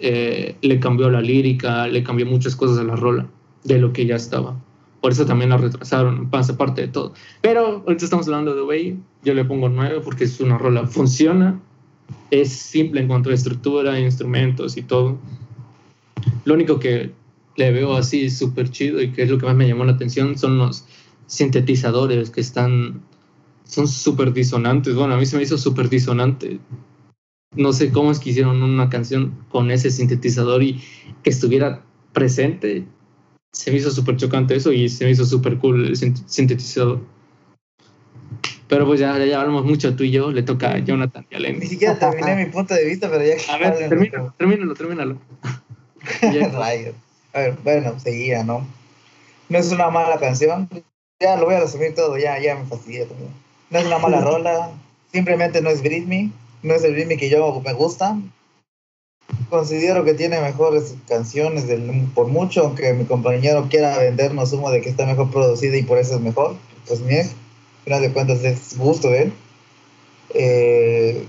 [0.00, 3.28] eh, le cambió la lírica, le cambió muchas cosas a la rola
[3.64, 4.58] de lo que ya estaba.
[5.00, 7.12] Por eso también la retrasaron, pasa parte de todo.
[7.40, 11.60] Pero ahorita estamos hablando de Way, yo le pongo 9 porque es una rola, funciona,
[12.30, 15.18] es simple en cuanto a estructura, instrumentos y todo.
[16.44, 17.10] Lo único que
[17.56, 20.38] le veo así súper chido y que es lo que más me llamó la atención
[20.38, 20.84] son los
[21.26, 23.02] sintetizadores que están,
[23.64, 24.94] son súper disonantes.
[24.94, 26.58] Bueno, a mí se me hizo súper disonante.
[27.54, 30.82] No sé cómo es que hicieron una canción con ese sintetizador y
[31.22, 31.82] que estuviera
[32.12, 32.84] presente.
[33.52, 37.00] Se me hizo súper chocante eso y se me hizo súper cool el sin- sintetizador.
[38.68, 41.38] Pero pues ya, ya hablamos mucho tú y yo, le toca a Jonathan y a
[41.38, 41.66] Ni Lenny.
[41.66, 45.18] siquiera terminé mi punto de vista, pero ya A ver, termínalo, termínalo, termínalo.
[46.22, 46.48] Ya.
[46.48, 46.94] Rayos.
[47.34, 48.66] A ver, bueno, seguía, ¿no?
[49.48, 50.68] No es una mala canción.
[51.22, 53.30] Ya lo voy a resumir todo, ya, ya me fastidié también.
[53.70, 54.70] No es una mala rola,
[55.12, 56.32] simplemente no es Britney,
[56.64, 58.16] no es el Britney que yo me gusta.
[59.48, 64.80] Considero que tiene mejores canciones del- por mucho, aunque mi compañero quiera vendernos humo de
[64.80, 66.56] que está mejor producida y por eso es mejor.
[66.88, 69.32] Pues ni es, al final de cuentas es gusto de él.
[70.34, 71.26] Eh,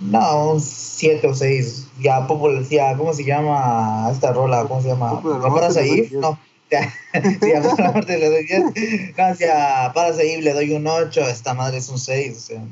[0.00, 1.86] no, un 7 o 6.
[2.00, 4.64] Ya, popular, ya, ¿cómo se llama esta rola?
[4.64, 5.10] ¿Cómo se llama?
[5.16, 5.96] Popular, ¿La para vamos a Saif?
[6.02, 6.38] decir No.
[6.70, 6.92] Ya,
[7.40, 9.14] sí, a Muerte le doy 10.
[9.16, 12.36] No, si a para Saif le doy un 8, esta madre es un 6.
[12.36, 12.62] O sea.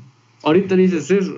[0.43, 1.35] Ahorita dices eso.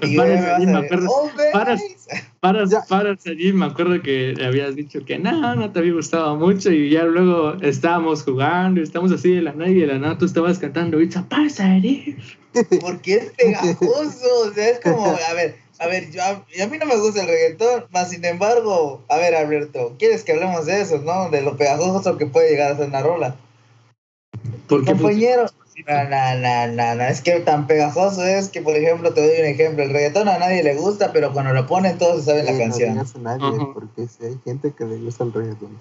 [0.00, 2.06] Y Para luego me allí, me acuerdo, "Oh, para- veis".
[2.38, 2.82] para, Ya.
[2.88, 6.70] para allí, me acuerdo que le habías dicho que no, no te había gustado mucho
[6.70, 10.26] y ya luego estábamos jugando, estamos así de la nada y de la nada tú
[10.26, 11.26] estabas cantando It's a.
[12.80, 16.78] Porque es pegajoso, o sea, es como, a ver, a ver, yo, a, a mí
[16.78, 20.80] no me gusta el reggaetón, más sin embargo, a ver, Alberto, ¿quieres que hablemos de
[20.80, 21.30] eso, no?
[21.30, 23.36] De lo pegajoso que puede llegar a ser una rola.
[24.68, 25.46] Porque Compañero,
[25.86, 29.40] no, no, no, no, no, es que tan pegajoso es que, por ejemplo, te doy
[29.40, 32.46] un ejemplo, el reggaetón a nadie le gusta, pero cuando lo ponen todos se saben
[32.46, 32.94] la Sí, canción.
[32.96, 33.68] No a nadie, Ajá.
[33.72, 35.78] porque si hay gente que le gusta el reggaetón.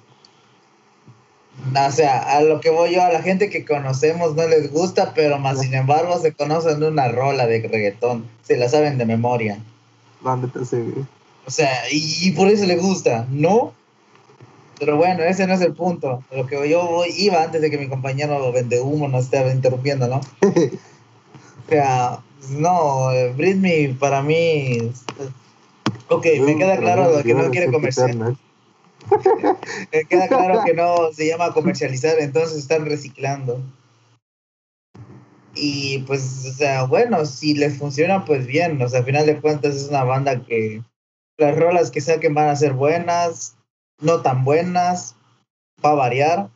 [1.76, 5.14] O sea, a lo que voy yo, a la gente que conocemos no les gusta,
[5.16, 9.60] pero más sin embargo se conocen una rola de reggaetón, se la saben de memoria.
[10.24, 10.94] La neta sí.
[11.46, 13.74] O sea, y, y por eso le gusta, ¿no?
[14.80, 16.24] Pero bueno, ese no es el punto.
[16.32, 20.22] Lo que yo iba antes de que mi compañero vende humo nos esté interrumpiendo, ¿no?
[21.68, 22.20] O sea,
[22.52, 24.90] no, eh, Britney para mí.
[26.08, 28.36] Ok, me queda claro lo que no quiere comercializar.
[29.92, 33.60] Me queda claro que no se llama comercializar, entonces están reciclando.
[35.60, 38.82] Y pues, o sea, bueno, si les funciona, pues bien.
[38.82, 40.84] O sea, al final de cuentas es una banda que
[41.38, 43.56] las rolas que saquen van a ser buenas,
[44.00, 45.15] no tan buenas,
[45.84, 46.50] va a variar.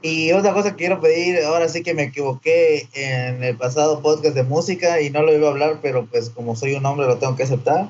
[0.00, 4.36] Y otra cosa que quiero pedir, ahora sí que me equivoqué en el pasado podcast
[4.36, 7.18] de música y no lo iba a hablar, pero pues como soy un hombre lo
[7.18, 7.88] tengo que aceptar.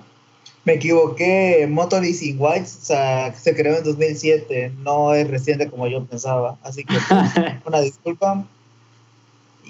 [0.65, 5.87] Me equivoqué, Motorist in White, o sea, se creó en 2007, no es reciente como
[5.87, 8.47] yo pensaba, así que pues, una disculpa.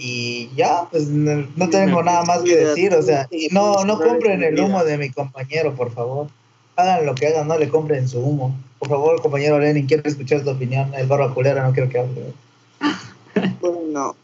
[0.01, 3.99] Y ya, pues no, no tengo nada más que decir, o sea, y no, no
[3.99, 6.29] compren el humo de mi compañero, por favor.
[6.77, 8.57] Hagan lo que hagan, no le compren su humo.
[8.79, 10.95] Por favor, compañero Lenin, quiero escuchar tu opinión.
[10.95, 12.33] El barba culera no quiero que hable.
[13.61, 14.15] Bueno,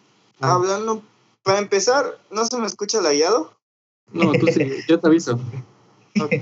[0.41, 0.55] Ah.
[0.55, 1.03] hablando,
[1.43, 3.53] para empezar, ¿no se me escucha lagueado?
[4.13, 5.41] No, tú sí, yo te aviso.
[6.21, 6.35] Ok,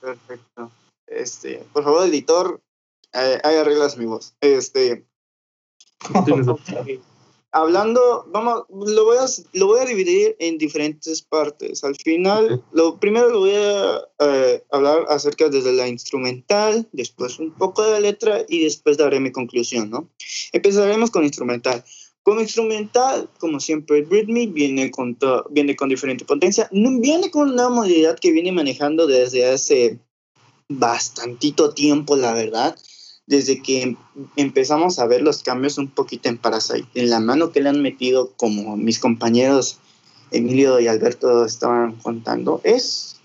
[0.00, 0.70] perfecto.
[1.06, 2.60] Este, por favor, editor,
[3.12, 4.34] eh, haga reglas mi voz.
[4.40, 5.04] Este,
[7.52, 11.84] hablando, vamos, lo voy a, lo voy a dividir en diferentes partes.
[11.84, 17.52] Al final, lo primero lo voy a eh, hablar acerca desde la instrumental, después un
[17.52, 20.08] poco de la letra y después daré mi conclusión, ¿no?
[20.52, 21.84] Empezaremos con instrumental.
[22.24, 26.68] Como instrumental, como siempre, Britney viene con, to- viene con diferente potencia.
[26.70, 29.98] Viene con una modalidad que viene manejando desde hace
[30.68, 32.76] bastantito tiempo, la verdad.
[33.26, 33.96] Desde que em-
[34.36, 37.80] empezamos a ver los cambios un poquito en Parasite, en la mano que le han
[37.82, 39.78] metido, como mis compañeros
[40.30, 43.16] Emilio y Alberto estaban contando, es.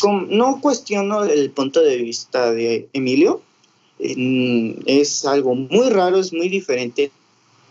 [0.00, 3.40] com- no cuestiono el punto de vista de Emilio,
[3.98, 7.10] es algo muy raro, es muy diferente,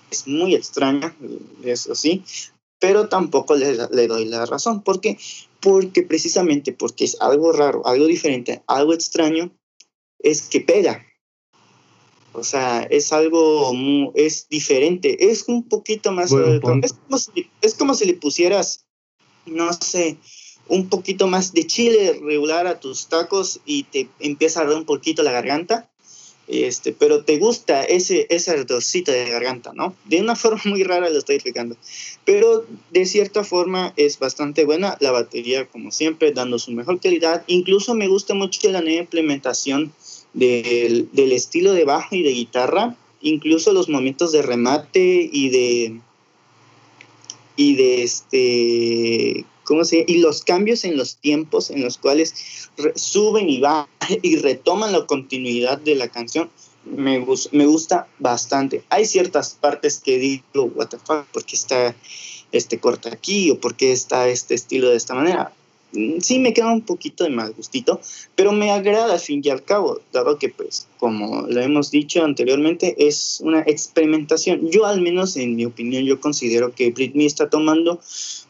[0.10, 1.16] es muy extraña,
[1.64, 2.24] eso sí,
[2.80, 4.82] pero tampoco le, le doy la razón.
[4.82, 5.18] ¿Por qué?
[5.60, 9.52] Porque precisamente porque es algo raro, algo diferente, algo extraño,
[10.20, 11.06] es que pega.
[12.36, 16.32] O sea, es algo, mu- es diferente, es un poquito más...
[16.84, 18.86] Es, como si, es como si le pusieras,
[19.46, 20.18] no sé,
[20.68, 24.86] un poquito más de chile regular a tus tacos y te empieza a dar un
[24.86, 25.90] poquito la garganta
[26.48, 29.96] este, pero te gusta ese, ese ardorcito de garganta, ¿no?
[30.06, 31.76] De una forma muy rara lo estoy explicando,
[32.24, 37.44] pero de cierta forma es bastante buena la batería, como siempre, dando su mejor calidad.
[37.48, 39.92] Incluso me gusta mucho la nueva implementación
[40.36, 46.00] del, del estilo de bajo y de guitarra, incluso los momentos de remate y de
[47.56, 50.06] y de este ¿cómo se llama?
[50.10, 53.88] y los cambios en los tiempos en los cuales suben y bajan
[54.22, 56.50] y retoman la continuidad de la canción
[56.84, 61.96] me, me gusta bastante hay ciertas partes que digo what the fuck ¿por qué está
[62.52, 65.54] este corte aquí o por qué está este estilo de esta manera
[66.20, 68.00] sí me queda un poquito de mal gustito
[68.36, 72.24] pero me agrada al fin y al cabo dado que pues como lo hemos dicho
[72.24, 74.70] anteriormente es una experimentación.
[74.70, 78.00] Yo al menos en mi opinión yo considero que Britney está tomando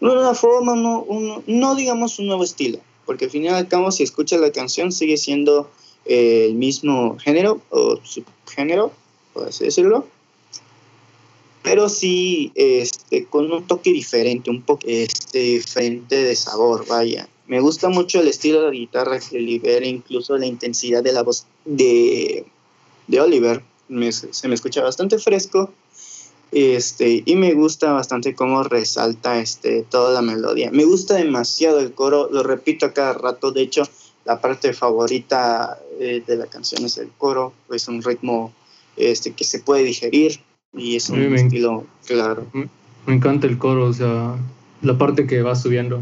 [0.01, 3.91] una forma no, un- no digamos un nuevo estilo porque al fin y al cabo
[3.91, 5.69] si escuchas la canción sigue siendo
[6.05, 8.91] eh, el mismo género o subgénero
[9.33, 10.07] por así decirlo.
[11.63, 17.27] Pero sí este, con un toque diferente, un poco este, diferente de sabor, vaya.
[17.47, 21.45] Me gusta mucho el estilo de guitarra que libera incluso la intensidad de la voz
[21.65, 22.45] de,
[23.07, 23.61] de Oliver.
[23.87, 25.71] Me- se me escucha bastante fresco
[26.51, 30.71] este, y me gusta bastante cómo resalta este, toda la melodía.
[30.71, 33.83] Me gusta demasiado el coro, lo repito a cada rato, de hecho
[34.25, 38.53] la parte favorita eh, de la canción es el coro, es un ritmo
[38.97, 40.39] este, que se puede digerir
[40.75, 42.47] y es un estilo claro.
[43.05, 44.35] Me encanta el coro, o sea,
[44.81, 46.01] la parte que va subiendo.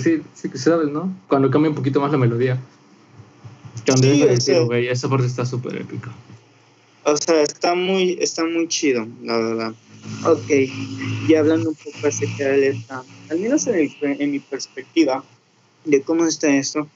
[0.00, 1.12] Sí, sí sabes, ¿no?
[1.28, 2.58] Cuando cambia un poquito más la melodía.
[3.84, 6.12] Cuando Sí, decir, güey, esa parte está súper épica.
[7.04, 9.74] O sea, está muy, está muy chido, la verdad.
[10.24, 10.50] Ok,
[11.28, 15.24] y hablando un poco acerca de esta, al menos en mi, en mi perspectiva
[15.84, 16.88] de cómo está esto,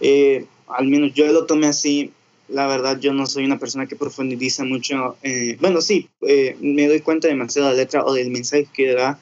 [0.00, 2.12] eh, al menos yo lo tomé así.
[2.48, 5.16] La verdad, yo no soy una persona que profundiza mucho.
[5.22, 8.94] eh, bueno, sí, eh, me doy cuenta demasiado de la letra o del mensaje que
[8.94, 9.18] da.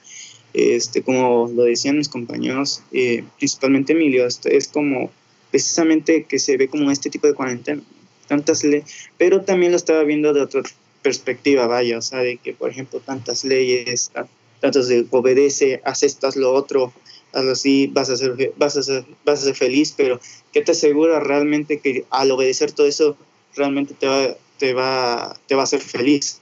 [0.54, 5.10] Este, como lo decían mis compañeros, eh, principalmente Emilio, este, es como
[5.50, 7.82] precisamente que se ve como este tipo de cuarentena.
[8.28, 8.84] Tantas le
[9.18, 10.62] pero también lo estaba viendo de otra
[11.02, 14.28] perspectiva, vaya, o sea, de que, por ejemplo, tantas leyes, ta-
[14.60, 16.02] tantos de obedece, haz
[16.36, 16.92] lo otro,
[17.32, 20.20] hazlo así, vas a ser, vas a ser, vas a ser feliz, pero
[20.52, 23.16] ¿qué te asegura realmente que al obedecer todo eso
[23.54, 26.40] realmente te va, te va, te va a hacer feliz.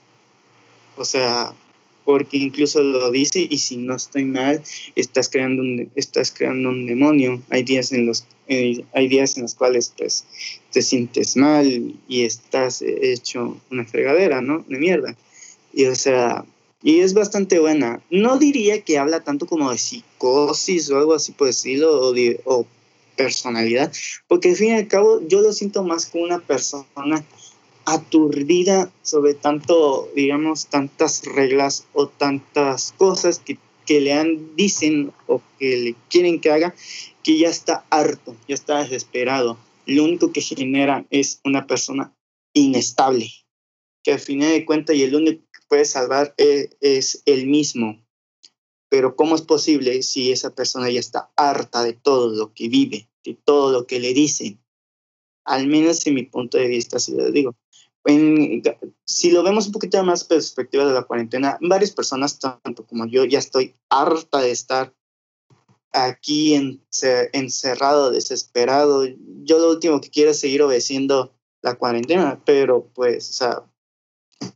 [0.97, 1.53] O sea,
[2.05, 4.63] porque incluso lo dice y si no estoy mal,
[4.97, 7.43] estás creando un, estás creando un demonio.
[7.51, 10.25] Hay días en los eh, hay días en los cuales pues
[10.73, 14.65] te sientes mal y estás hecho una fregadera, ¿no?
[14.69, 15.17] De mierda.
[15.73, 16.45] Y o sea,
[16.83, 18.03] y es bastante buena.
[18.11, 22.41] No diría que habla tanto como de psicosis o algo así por decirlo, o, de,
[22.45, 22.67] o
[23.17, 23.93] personalidad,
[24.27, 27.25] porque al fin y al cabo yo lo siento más como una persona
[27.85, 35.43] aturdida sobre tanto, digamos, tantas reglas o tantas cosas que, que le han, dicen o
[35.59, 36.75] que le quieren que haga,
[37.23, 39.59] que ya está harto, ya está desesperado.
[39.87, 42.15] Lo único que genera es una persona
[42.55, 43.31] inestable,
[44.03, 48.01] que al final de cuentas y el único que puede salvar es, es el mismo.
[48.89, 53.09] Pero ¿cómo es posible si esa persona ya está harta de todo lo que vive,
[53.25, 54.61] de todo lo que le dicen?
[55.45, 57.57] Al menos en mi punto de vista, si lo digo
[59.05, 63.25] si lo vemos un poquito más perspectiva de la cuarentena, varias personas, tanto como yo,
[63.25, 64.93] ya estoy harta de estar
[65.93, 66.55] aquí
[67.33, 69.07] encerrado, desesperado.
[69.45, 73.63] Yo lo último que quiero es seguir obedeciendo la cuarentena, pero pues, o sea,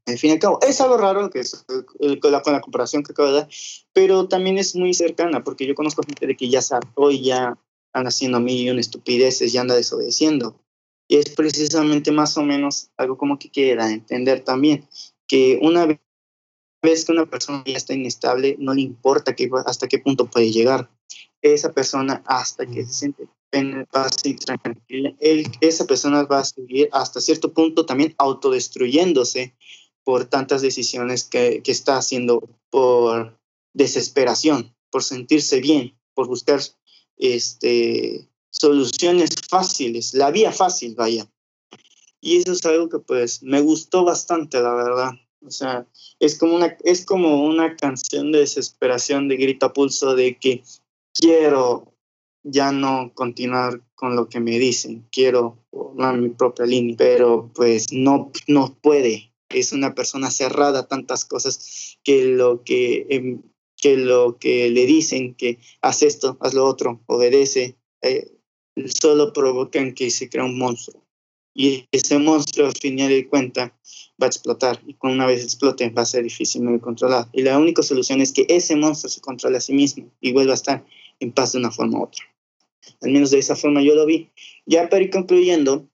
[0.06, 1.64] en fin y al cabo, es algo raro que es,
[2.20, 3.48] con, la, con la comparación que acabo de dar,
[3.92, 6.74] pero también es muy cercana, porque yo conozco gente de que ya se
[7.12, 7.56] y ya
[7.92, 10.61] anda haciendo mil y una estupideces, ya anda desobedeciendo.
[11.09, 14.88] Y es precisamente más o menos algo como que quiera entender también,
[15.27, 15.87] que una
[16.83, 20.53] vez que una persona ya está inestable, no le importa que, hasta qué punto puede
[20.53, 20.90] llegar.
[21.42, 25.14] Esa persona hasta que se siente en paz y tranquila,
[25.61, 29.55] esa persona va a seguir hasta cierto punto también autodestruyéndose
[30.05, 33.38] por tantas decisiones que, que está haciendo por
[33.73, 36.61] desesperación, por sentirse bien, por buscar
[37.16, 41.26] este, soluciones fáciles, la vía fácil, vaya.
[42.20, 45.11] Y eso es algo que pues me gustó bastante, la verdad.
[45.44, 45.87] O sea,
[46.18, 50.64] es como una, es como una canción de desesperación, de grito a pulso, de que
[51.14, 51.92] quiero
[52.42, 57.92] ya no continuar con lo que me dicen, quiero formar mi propia línea, pero pues
[57.92, 59.32] no, no puede.
[59.48, 63.42] Es una persona cerrada a tantas cosas que lo que, em,
[63.76, 68.36] que lo que le dicen, que haz esto, haz lo otro, obedece, eh,
[68.87, 71.03] solo provocan que se crea un monstruo.
[71.55, 73.73] Y ese monstruo, al final de cuentas,
[74.21, 74.81] va a explotar.
[74.87, 77.29] Y cuando una vez explote, va a ser difícil de controlar.
[77.33, 80.53] Y la única solución es que ese monstruo se controle a sí mismo y vuelva
[80.53, 80.85] a estar
[81.19, 82.25] en paz de una forma u otra.
[83.01, 84.31] Al menos de esa forma yo lo vi.
[84.67, 85.89] Ya para ir concluyendo,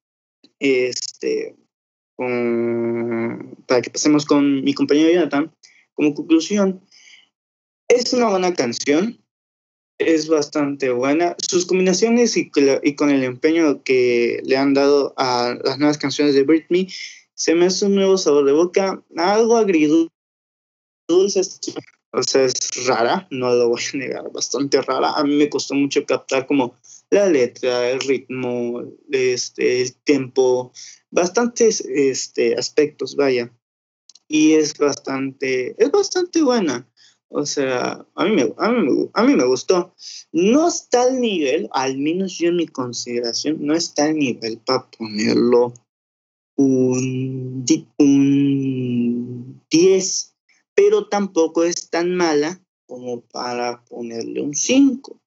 [0.59, 1.55] este,
[2.17, 5.55] para que pasemos con mi compañero Jonathan,
[5.95, 6.81] como conclusión,
[7.89, 9.22] es una buena canción,
[10.07, 11.37] es bastante buena.
[11.39, 16.43] Sus combinaciones y, con el empeño que le han dado a las nuevas canciones de
[16.43, 16.89] Britney,
[17.35, 20.11] se me hace un nuevo sabor de boca, algo agridulce.
[22.15, 25.13] O sea, es rara, no lo voy a negar, bastante rara.
[25.13, 26.77] A mí me costó mucho captar como
[27.11, 30.73] la letra, el ritmo, este, el tiempo,
[31.11, 33.51] bastantes este, aspectos, vaya.
[34.29, 36.87] Y es bastante, es bastante buena.
[37.35, 39.95] O sea, a mí, me, a, mí me, gustó.
[40.33, 44.91] No está al nivel, al menos yo en mi consideración, no está al nivel para
[44.91, 45.73] ponerlo
[46.57, 47.65] un,
[47.97, 50.35] un 10,
[50.75, 55.19] pero tampoco es tan mala como para ponerle un 5.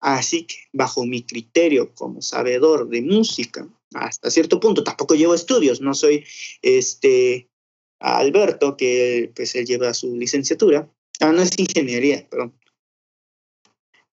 [0.00, 5.80] Así que, bajo mi criterio como sabedor de música, hasta cierto punto, tampoco llevo estudios,
[5.80, 6.24] no soy
[6.62, 7.50] este
[7.98, 10.88] Alberto, que pues él lleva su licenciatura,
[11.20, 12.54] Ah, no es ingeniería, perdón.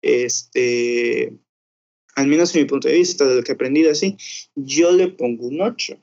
[0.00, 1.32] Este,
[2.14, 4.16] al menos en mi punto de vista, de lo que he aprendido así,
[4.54, 5.98] yo le pongo un 8.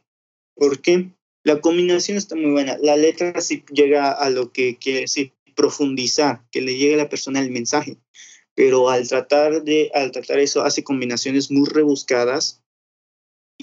[0.56, 1.12] ¿Por qué?
[1.44, 2.78] La combinación está muy buena.
[2.82, 7.10] La letra sí llega a lo que quiere decir profundizar, que le llegue a la
[7.10, 7.98] persona el mensaje.
[8.54, 12.61] Pero al tratar de, al tratar eso, hace combinaciones muy rebuscadas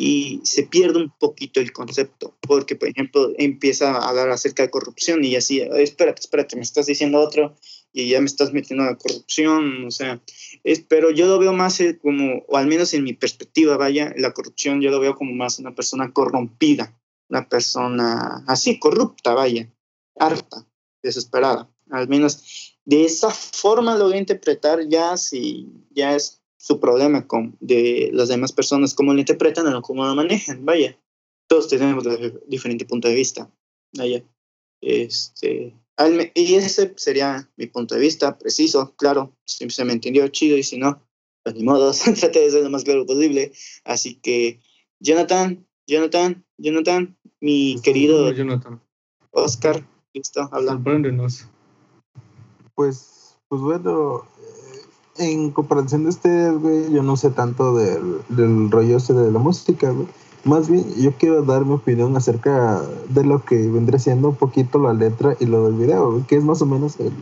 [0.01, 4.71] y se pierde un poquito el concepto, porque, por ejemplo, empieza a hablar acerca de
[4.71, 7.57] corrupción y así, espérate, espérate, me estás diciendo otro
[7.93, 10.23] y ya me estás metiendo a la corrupción, o sea,
[10.63, 14.15] es, pero yo lo veo más eh, como, o al menos en mi perspectiva, vaya,
[14.17, 16.97] la corrupción yo lo veo como más una persona corrompida,
[17.29, 19.69] una persona así, corrupta, vaya,
[20.15, 20.65] harta,
[21.03, 26.81] desesperada, al menos de esa forma lo voy a interpretar ya si ya es su
[26.81, 30.99] problema con de las demás personas, cómo lo interpretan o cómo lo manejan, vaya.
[31.47, 32.05] Todos tenemos
[32.47, 33.51] diferente punto de vista,
[33.97, 34.23] vaya.
[34.83, 35.75] Este,
[36.35, 40.63] y ese sería mi punto de vista, preciso, claro, si se me entendió chido y
[40.63, 41.03] si no,
[41.43, 43.53] pues ni modo, traté de ser lo más claro posible.
[43.85, 44.61] Así que,
[45.01, 48.83] Jonathan, Jonathan, Jonathan, mi querido Jonathan.
[49.31, 50.73] Oscar, listo, habla.
[50.73, 51.47] Sorpréndenos.
[52.75, 54.29] Pues, pues bueno,
[55.19, 59.39] en comparación de ustedes, güey, yo no sé tanto del, del rollo ese de la
[59.39, 60.07] música, güey.
[60.45, 64.79] Más bien, yo quiero dar mi opinión acerca de lo que vendría siendo un poquito
[64.79, 67.13] la letra y lo del video, que es más o menos el,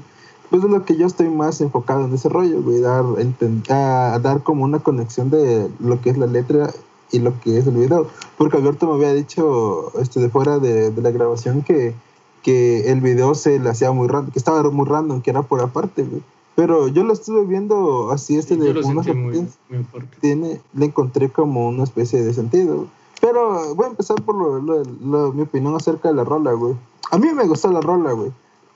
[0.51, 4.43] pues de lo que yo estoy más enfocado en ese rollo, güey, dar, intentar dar
[4.43, 6.71] como una conexión de lo que es la letra
[7.11, 8.07] y lo que es el video.
[8.37, 11.95] Porque Alberto me había dicho este, de fuera de, de la grabación que,
[12.43, 15.61] que el video se le hacía muy random, que estaba muy random, que era por
[15.63, 16.23] aparte, güey.
[16.57, 20.17] Pero yo lo estuve viendo así, este Sí, de unas muy, muy fuerte.
[20.21, 22.87] tiene, le encontré como una especie de sentido.
[23.21, 26.75] Pero voy a empezar por lo, lo- lo- mi opinión acerca de la rola, güey.
[27.11, 28.31] A mí me gustó la rola, güey.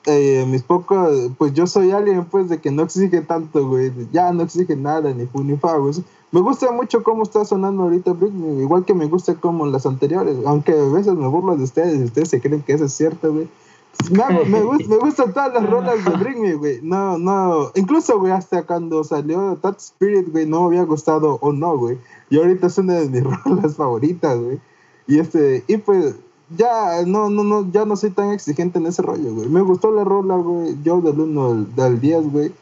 [0.06, 3.92] Eh, mis pocos, pues yo soy alguien, pues, de que no exige tanto, güey.
[4.12, 5.94] Ya no exige nada, ni fu ni fa, güey.
[6.32, 10.36] Me gusta mucho cómo está sonando ahorita Britney, igual que me gusta como las anteriores.
[10.46, 13.32] Aunque a veces me burlo de ustedes y ustedes se creen que eso es cierto,
[13.32, 13.48] güey.
[14.10, 16.80] Me, hago- me, gust- me gustan todas las rolas de Britney, güey.
[16.82, 17.70] No, no.
[17.74, 21.98] Incluso, güey, hasta cuando salió That Spirit, güey, no me había gustado o no, güey.
[22.30, 24.58] Y ahorita es una de mis rolas favoritas, güey.
[25.06, 26.14] Y este, y pues,
[26.56, 29.48] ya no, no, no, ya no soy tan exigente en ese rollo, güey.
[29.48, 30.76] Me gustó la rola, güey.
[30.82, 32.52] Yo del 1 al, al 10, güey.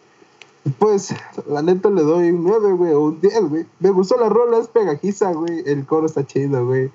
[0.78, 1.14] Pues,
[1.48, 3.66] la neta le doy un 9, güey, o un 10, güey.
[3.80, 5.62] Me gustó la rola, es pegajiza, güey.
[5.66, 6.90] El coro está chido, güey.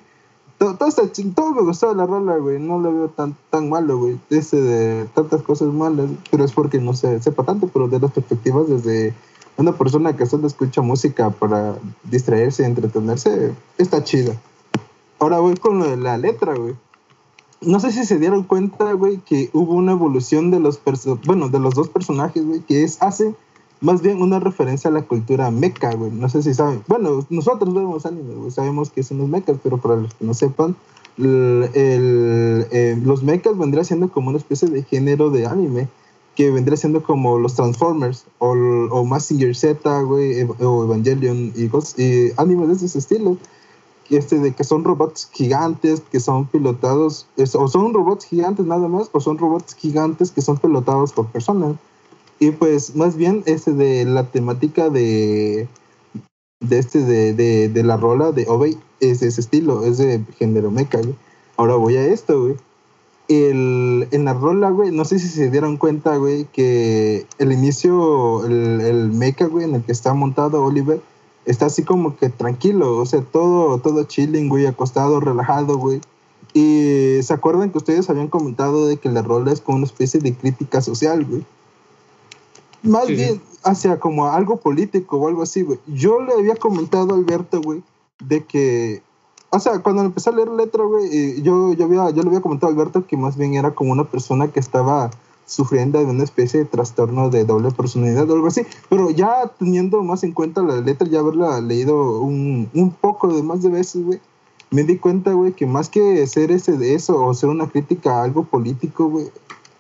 [0.78, 2.60] Todo, está chi- todo me gustó de la rola, güey.
[2.60, 4.20] No lo veo tan, tan malo, güey.
[4.30, 8.12] Ese de tantas cosas malas, pero es porque no se sepa tanto, pero de las
[8.12, 9.14] perspectivas desde
[9.58, 14.36] una persona que solo escucha música para distraerse y entretenerse, está chida.
[15.20, 16.76] Ahora voy con lo de la letra, güey.
[17.62, 20.82] No sé si se dieron cuenta, güey, que hubo una evolución de los
[21.26, 23.36] bueno, de los dos personajes, güey, que es hace
[23.82, 26.12] más bien una referencia a la cultura meca, güey.
[26.12, 26.84] No sé si saben.
[26.88, 30.34] Bueno, nosotros vemos anime, güey, sabemos que son los mecas, pero para los que no
[30.34, 30.76] sepan,
[31.18, 35.88] el, eh, los mechas vendría siendo como una especie de género de anime
[36.36, 42.00] que vendría siendo como los Transformers o, o Mazinger Z, güey, o Evangelion y, cosas,
[42.00, 43.38] y animes de ese estilo.
[44.10, 49.10] Este, de que son robots gigantes que son pilotados, o son robots gigantes nada más,
[49.12, 51.78] o son robots gigantes que son pilotados por personas.
[52.44, 55.70] Y pues más bien este de la temática de,
[56.60, 60.22] de este de, de, de la rola de Obey es de ese estilo, es de
[60.38, 61.16] género mecha, güey.
[61.56, 62.56] Ahora voy a esto, güey.
[63.30, 68.46] El, en la rola, güey, no sé si se dieron cuenta, güey, que el inicio,
[68.46, 71.00] el, el mecha, güey, en el que está montado Oliver,
[71.46, 76.02] está así como que tranquilo, o sea, todo, todo chilling, güey, acostado, relajado, güey.
[76.54, 80.20] Y se acuerdan que ustedes habían comentado de que la rola es como una especie
[80.20, 81.46] de crítica social, güey.
[82.84, 85.80] Más Sí, bien hacia como algo político o algo así, güey.
[85.88, 87.82] Yo le había comentado a Alberto, güey,
[88.20, 89.02] de que,
[89.50, 92.30] o sea, cuando empecé a leer la letra, güey, eh, yo, yo, había, yo le
[92.30, 95.12] había comentado a Alberto que más bien era como una persona que estaba
[95.46, 98.62] sufriendo de una especie de trastorno de doble personalidad o algo así.
[98.90, 103.44] Pero ya teniendo más en cuenta la letra, ya haberla leído un, un poco de
[103.44, 104.20] más de veces, güey,
[104.72, 108.20] me di cuenta, güey, que más que ser ese de eso o ser una crítica
[108.20, 109.28] a algo político, güey,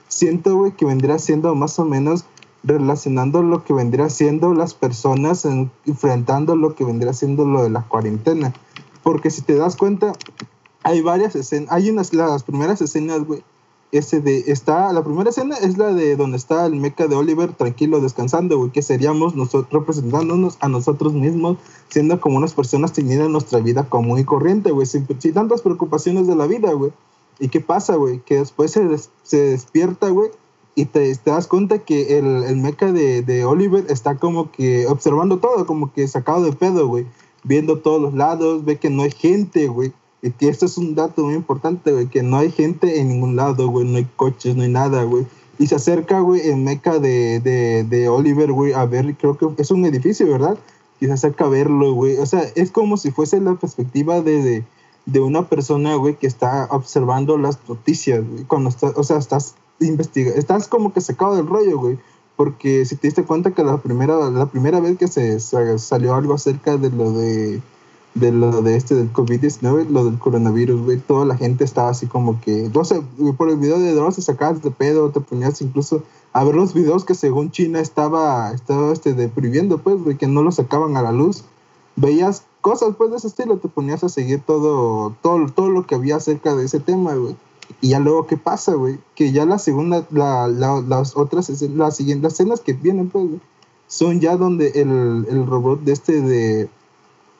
[0.07, 2.25] siento, güey, que vendría siendo más o menos
[2.63, 7.69] relacionando lo que vendría siendo las personas en- enfrentando lo que vendría siendo lo de
[7.69, 8.53] la cuarentena.
[9.03, 10.13] Porque si te das cuenta,
[10.83, 13.43] hay varias escenas, hay unas, las primeras escenas, güey,
[13.91, 17.53] ese de, está, la primera escena es la de donde está el meca de Oliver
[17.53, 21.57] tranquilo descansando, güey, que seríamos nosotros representándonos a nosotros mismos,
[21.89, 26.25] siendo como unas personas teniendo nuestra vida común y corriente, güey, sin, sin tantas preocupaciones
[26.25, 26.91] de la vida, güey.
[27.39, 28.19] ¿Y qué pasa, güey?
[28.21, 28.81] Que después se,
[29.21, 30.31] se despierta, güey,
[30.75, 34.87] y te, te das cuenta que el, el meca de, de Oliver está como que
[34.87, 37.05] observando todo, como que sacado de pedo, güey.
[37.43, 39.93] Viendo todos los lados, ve que no hay gente, güey.
[40.21, 43.35] Y que esto es un dato muy importante, güey, que no hay gente en ningún
[43.35, 43.85] lado, güey.
[43.85, 45.27] No hay coches, no hay nada, güey.
[45.59, 49.61] Y se acerca, güey, el meca de, de, de Oliver, güey, a ver, creo que
[49.61, 50.57] es un edificio, ¿verdad?
[50.99, 52.17] Y se acerca a verlo, güey.
[52.17, 54.63] O sea, es como si fuese la perspectiva de, de,
[55.05, 58.45] de una persona, güey, que está observando las noticias, güey.
[58.45, 61.99] Cuando estás, o sea, estás investiga, estás como que sacado del rollo, güey.
[62.35, 66.15] Porque si te diste cuenta que la primera, la primera vez que se, sa- salió
[66.15, 67.61] algo acerca de lo de,
[68.15, 72.07] de lo de este del COVID-19, lo del coronavirus, güey, toda la gente estaba así
[72.07, 73.03] como que, no sé,
[73.37, 76.01] por el video de drones te sacabas de pedo, te ponías incluso
[76.33, 80.41] a ver los videos que según China estaba, estaba este, de pues, güey, que no
[80.41, 81.43] lo sacaban a la luz.
[81.95, 85.93] Veías cosas, pues, de ese estilo, te ponías a seguir todo, todo, todo lo que
[85.93, 87.35] había acerca de ese tema, güey.
[87.81, 88.97] Y ya luego, ¿qué pasa, güey?
[89.15, 93.25] Que ya la segunda, la, la- las otras, las siguientes las escenas que vienen, pues,
[93.27, 93.41] güey,
[93.87, 96.69] son ya donde el, el robot de este de,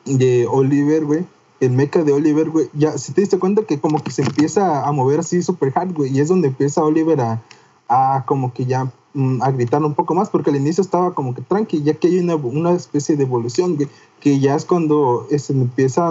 [0.04, 1.24] de Oliver, güey,
[1.60, 4.86] el mecha de Oliver, güey, ya, si te diste cuenta que como que se empieza
[4.86, 7.42] a mover así super hard, güey, y es donde empieza Oliver a,
[7.88, 11.34] a como que ya mm, a gritar un poco más, porque al inicio estaba como
[11.34, 13.88] que tranqui, ya que hay una, una especie de evolución, güey,
[14.20, 16.10] que ya es cuando este, empieza,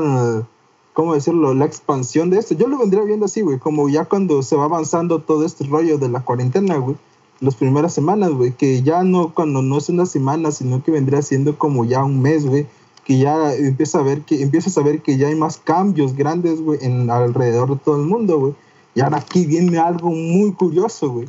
[0.93, 2.55] ¿cómo decirlo?, la expansión de esto.
[2.55, 5.97] Yo lo vendría viendo así, güey, como ya cuando se va avanzando todo este rollo
[5.97, 6.95] de la cuarentena, güey,
[7.39, 11.21] las primeras semanas, güey, que ya no, cuando no es una semana, sino que vendría
[11.21, 12.67] siendo como ya un mes, güey,
[13.03, 16.61] que ya empieza a ver que empiezas a ver que ya hay más cambios grandes,
[16.61, 18.55] güey, en alrededor de todo el mundo, güey.
[18.95, 21.27] Y ahora aquí viene algo muy curioso, güey,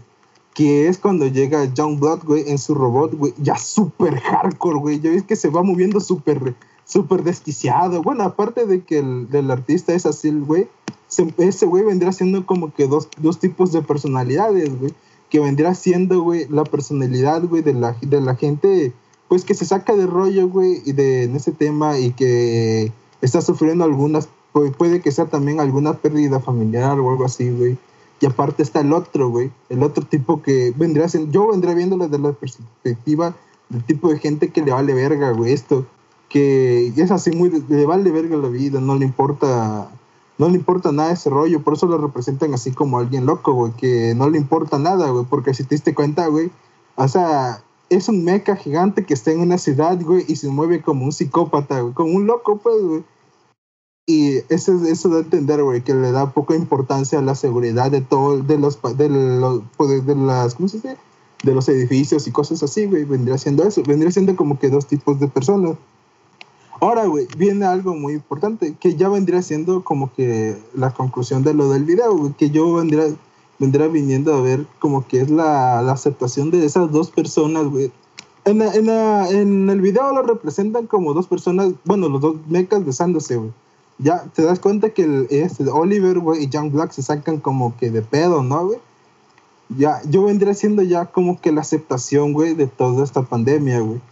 [0.53, 5.01] que es cuando llega John Blood, güey, en su robot, güey, ya súper hardcore, güey.
[5.01, 6.55] Ya ves que se va moviendo súper
[6.85, 8.03] súper desquiciado.
[8.03, 10.69] Bueno, aparte de que el del artista es así, güey,
[11.39, 14.93] ese güey vendría siendo como que dos, dos tipos de personalidades, güey,
[15.31, 18.93] que vendría siendo, güey, la personalidad, güey, de la, de la gente
[19.29, 23.41] pues que se saca de rollo, güey, y de, en ese tema y que está
[23.41, 27.79] sufriendo algunas, puede que sea también alguna pérdida familiar o algo así, güey.
[28.21, 32.07] Y aparte está el otro, güey, el otro tipo que vendría siendo, yo vendría viéndolo
[32.07, 33.35] desde la perspectiva
[33.69, 35.87] del tipo de gente que le vale verga, güey, esto,
[36.35, 39.89] que es así muy, le vale verga la vida, no le importa,
[40.37, 43.71] no le importa nada ese rollo, por eso lo representan así como alguien loco, güey,
[43.75, 46.51] que no le importa nada, güey, porque si te diste cuenta, güey,
[46.97, 50.83] o sea, es un mecha gigante que está en una ciudad, güey, y se mueve
[50.83, 53.05] como un psicópata, güey, como un loco, pues, güey.
[54.05, 57.93] Y eso, eso da a entender, güey, que le da poca importancia a la seguridad
[57.93, 60.97] de todo, de los, de los, pues, de las, ¿cómo se dice?
[61.45, 64.89] De los edificios y cosas así, güey, vendría siendo eso, vendría siendo como que dos
[64.89, 65.77] tipos de personas.
[66.85, 71.55] Ahora, güey, viene algo muy importante, que ya vendría siendo como que la conclusión de
[71.55, 73.07] lo del video, güey, que yo vendría,
[73.59, 77.91] vendrá viniendo a ver como que es la, la aceptación de esas dos personas, güey.
[78.45, 83.53] En, en, el video lo representan como dos personas, bueno, los dos mechas besándose, güey.
[83.97, 87.75] Ya te das cuenta que el, este, Oliver, güey, y Young Black se sacan como
[87.79, 88.79] que de pedo, ¿no, güey?
[89.71, 94.03] Ya, yo vendría siendo ya como que la aceptación, güey, de toda esta pandemia, güey.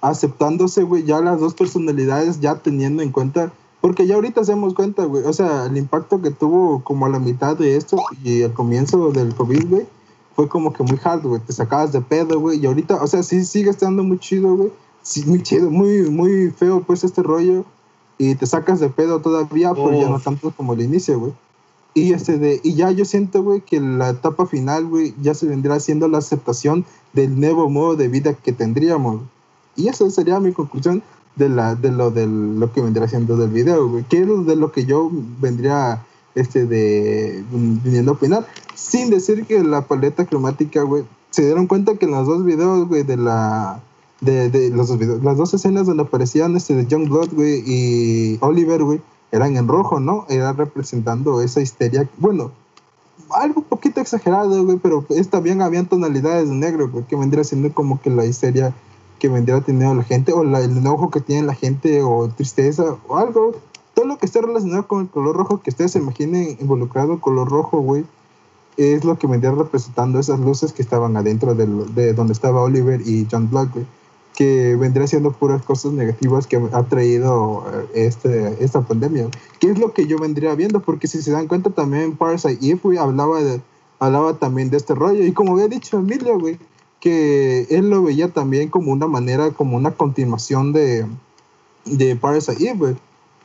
[0.00, 5.04] Aceptándose, güey, ya las dos personalidades, ya teniendo en cuenta porque ya ahorita damos cuenta,
[5.04, 5.24] güey.
[5.24, 9.10] O sea, el impacto que tuvo como a la mitad de esto y al comienzo
[9.10, 9.86] del COVID, güey,
[10.36, 11.40] fue como que muy hard, güey.
[11.40, 12.58] Te sacabas de pedo, güey.
[12.60, 14.70] Y ahorita, o sea, sí sigue estando muy chido, güey.
[15.02, 17.64] Sí, muy chido, muy, muy feo, pues, este rollo.
[18.18, 21.32] Y te sacas de pedo todavía, pero ya no tanto como el inicio, güey.
[21.94, 25.46] Y, este de, y ya yo siento, güey, que la etapa final, güey, ya se
[25.46, 26.84] vendrá siendo la aceptación
[27.14, 29.22] del nuevo modo de vida que tendríamos.
[29.76, 31.02] Y eso sería mi conclusión
[31.36, 34.04] de, la, de, lo, de lo que vendría siendo del video, güey.
[34.04, 35.10] Que es de lo que yo
[35.40, 36.04] vendría
[36.34, 38.46] este, de, viniendo a opinar.
[38.74, 42.88] Sin decir que la paleta cromática, güey, se dieron cuenta que en los dos videos,
[42.88, 43.82] güey, de la...
[44.20, 47.62] De, de los dos videos, las dos escenas donde aparecían este de Young Blood, güey,
[47.64, 49.00] y Oliver, güey,
[49.32, 50.26] eran en rojo, ¿no?
[50.28, 52.06] Era representando esa histeria.
[52.18, 52.52] Bueno,
[53.30, 57.98] algo poquito exagerado, güey, pero también habían tonalidades de negro, güey, que vendría siendo como
[58.02, 58.74] que la histeria
[59.20, 63.16] que vendría teniendo la gente, o el enojo que tiene la gente, o tristeza, o
[63.16, 63.52] algo.
[63.94, 67.20] Todo lo que esté relacionado con el color rojo, que ustedes se imaginen involucrado el
[67.20, 68.04] color rojo, güey,
[68.76, 73.28] es lo que vendría representando esas luces que estaban adentro de donde estaba Oliver y
[73.30, 73.86] John Black, güey,
[74.34, 79.28] que vendría siendo puras cosas negativas que ha traído eh, este, esta pandemia.
[79.58, 80.80] ¿Qué es lo que yo vendría viendo?
[80.80, 83.60] Porque si se dan cuenta también Parasite Eve, güey, hablaba, de,
[83.98, 85.24] hablaba también de este rollo.
[85.24, 86.58] Y como había dicho Emilio, güey,
[87.00, 91.06] que él lo veía también como una manera, como una continuación de,
[91.86, 92.96] de Parasite Eve, güey.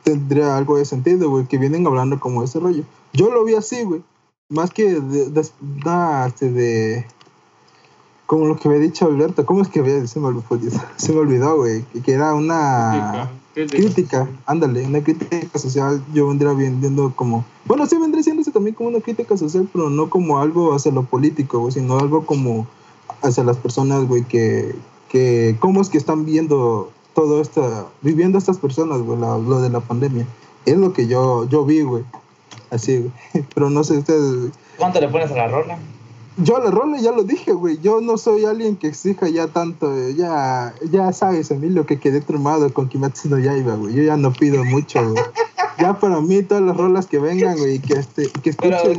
[0.04, 2.84] Tendría algo de sentido, güey, que vienen hablando como ese rollo.
[3.12, 4.02] Yo lo vi así, güey.
[4.48, 7.06] Más que de, de, este, de,
[8.26, 10.28] como lo que había dicho Alberto, ¿cómo es que había, se me,
[10.96, 11.82] se me olvidó, güey?
[12.04, 18.22] Que, era una crítica, ándale, una crítica social, yo vendría viendo como, bueno, sí vendría
[18.22, 21.98] siendo también como una crítica social, pero no como algo hacia lo político, güey, sino
[21.98, 22.66] algo como
[23.22, 24.74] hacia las personas, güey, que,
[25.08, 29.80] que cómo es que están viendo todo esto, viviendo estas personas, güey, lo de la
[29.80, 30.26] pandemia.
[30.66, 32.04] Es lo que yo, yo vi, güey.
[32.70, 33.44] Así, güey.
[33.54, 34.52] Pero no sé ustedes.
[34.76, 35.78] ¿Cuánto le pones a la rola?
[36.38, 37.78] Yo a la rola ya lo dije, güey.
[37.80, 39.90] Yo no soy alguien que exija ya tanto.
[40.10, 43.94] Ya, ya sabes, Emilio, que quedé trumado con Kimetsu no Yaiba, güey.
[43.94, 45.24] Yo ya no pido mucho, güey.
[45.78, 48.98] Ya para mí, todas las rolas que vengan, güey, que, este, que escuchen,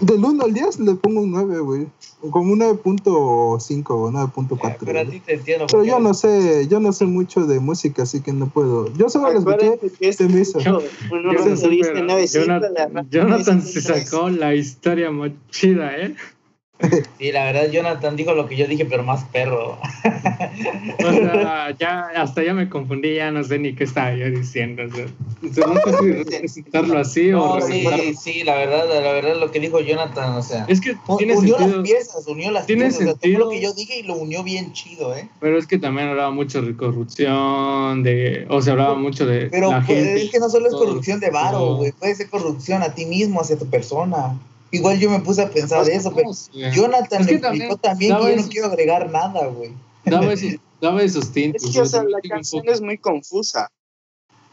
[0.00, 1.86] del 1 al 10 le pongo un 9, güey.
[2.30, 4.76] Como un 9.5 o 9.4.
[4.84, 5.66] pero a ti te entiendo.
[5.70, 8.92] Pero yo no sé, yo no sé mucho de música, así que no puedo.
[8.94, 10.58] Yo solo lo escuché, se me hizo.
[13.10, 16.14] Jonathan se sacó la historia más chida, ¿eh?
[17.18, 19.78] Sí, la verdad, Jonathan dijo lo que yo dije, pero más perro.
[21.04, 24.82] O sea, ya, hasta ya me confundí, ya no sé ni qué estaba yo diciendo.
[24.84, 28.54] O sea, o sea, no sé si representarlo así o No, sí, representarlo- sí, la
[28.56, 30.64] verdad, la verdad, lo que dijo Jonathan, o sea.
[30.68, 33.00] Es que tiene unió sentido, las piezas, unió las Tiene piezas.
[33.00, 33.38] O sea, sentido.
[33.40, 35.28] lo que yo dije y lo unió bien chido, ¿eh?
[35.40, 39.70] pero es que también hablaba mucho de corrupción, de, o sea, hablaba mucho de Pero
[39.70, 40.22] la pues, gente.
[40.24, 41.76] es que no solo es corrupción de varo, No.
[41.76, 41.92] güey.
[41.92, 44.38] Puede ser corrupción a ti mismo, hacia tu persona.
[44.70, 46.30] Igual yo me puse a pensar de eso, pero.
[46.72, 49.72] Jonathan Es que explicó también que yo no quiero agregar nada, güey.
[50.04, 51.64] daba esos, tintes.
[51.64, 53.70] Es que, o sea, la canción es muy confusa.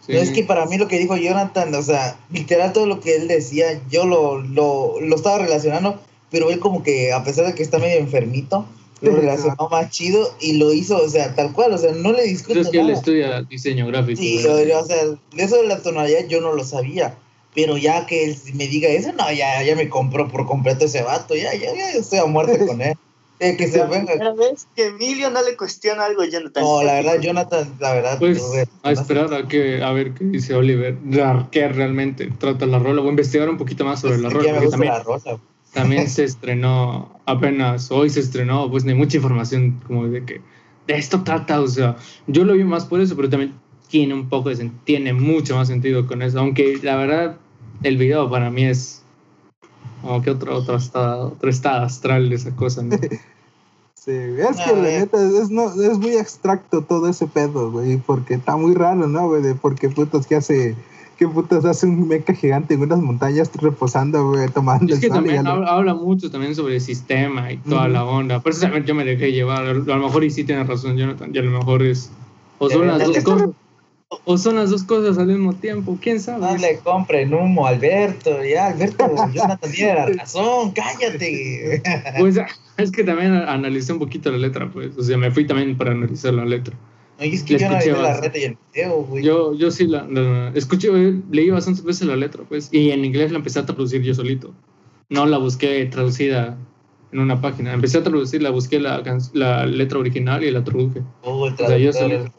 [0.05, 0.13] Sí.
[0.13, 3.15] No, es que para mí lo que dijo Jonathan, o sea, literal todo lo que
[3.15, 5.99] él decía, yo lo, lo, lo estaba relacionando,
[6.29, 8.67] pero él como que, a pesar de que está medio enfermito,
[9.01, 12.23] lo relacionó más chido y lo hizo, o sea, tal cual, o sea, no le
[12.23, 14.21] discuto Pero es que él estudia diseño gráfico.
[14.21, 14.79] Sí, ¿verdad?
[14.79, 14.97] o, o sea,
[15.37, 17.17] eso de la tonalidad yo no lo sabía.
[17.55, 21.01] Pero ya que él me diga eso, no, ya, ya me compró por completo ese
[21.01, 22.93] vato, ya, ya, ya estoy a muerte con él.
[23.39, 24.13] Eh, que se La venga.
[24.13, 26.63] primera vez que Emilio no le cuestiona algo a Jonathan.
[26.63, 28.17] No, la verdad, Jonathan, la verdad.
[28.17, 28.41] Pues
[28.81, 30.95] a esperar a que a ver qué dice Oliver,
[31.51, 33.01] qué realmente trata la rola.
[33.01, 34.53] Voy a investigar un poquito más sobre la es rola.
[34.53, 35.37] me gusta también, la rosa.
[35.73, 40.41] también se estrenó apenas hoy se estrenó, pues no hay mucha información como de que
[40.87, 41.97] de esto trata, o sea,
[42.27, 43.53] yo lo vi más por eso, pero también
[43.89, 47.37] tiene un poco de tiene mucho más sentido con eso, aunque la verdad
[47.87, 49.01] el video para mí es
[50.01, 52.97] como que otro otro estado, otro estado astral de esa cosa, ¿no?
[53.95, 58.35] Sí, es que la neta es, no, es muy abstracto todo ese pedo, güey, porque
[58.35, 59.41] está muy raro, ¿no, güey?
[59.41, 60.75] De por qué putas que hace,
[61.17, 65.37] qué putas hace un mecha gigante en unas montañas reposando, güey, tomando Es que también
[65.37, 67.93] ya lo- habla, habla mucho también sobre el sistema y toda Ujú.
[67.93, 68.39] la onda.
[68.41, 69.65] Por eso yo me dejé llevar.
[69.65, 72.11] A lo mejor y sí tiene razón Jonathan, y a lo mejor es...
[72.59, 73.49] O son las Es dos cosas.
[74.25, 76.41] O son las dos cosas al mismo tiempo, quién sabe.
[76.41, 78.43] No le compren humo, Alberto.
[78.43, 81.81] Ya, Alberto, Jonathan tiene la razón, cállate.
[82.19, 82.37] Pues
[82.77, 84.95] es que también analicé un poquito la letra, pues.
[84.97, 86.77] O sea, me fui también para analizar la letra.
[87.19, 89.23] Oye, es que yo no escuché vi la reta y el video, güey.
[89.23, 92.69] Yo, yo sí la, la- escuché, eh, leí bastantes veces la letra, pues.
[92.71, 94.53] Y en inglés la empecé a traducir yo solito.
[95.09, 96.57] No la busqué traducida
[97.11, 97.73] en una página.
[97.73, 99.01] Empecé a traducir, la busqué la,
[99.65, 101.01] letra original y la traduje.
[101.23, 102.31] Oh, el sea, yo solito.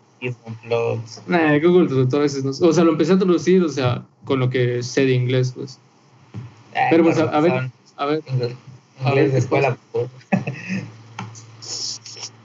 [0.63, 1.23] Plugs.
[1.27, 4.41] Nah, Google Traductor a veces no- O sea, lo empecé a traducir, o sea, con
[4.41, 5.79] lo que sé de inglés, pues.
[6.75, 8.53] Ay, Pero pues, a, a ver, a ver, Inglés,
[9.03, 9.77] a ver de qué escuela.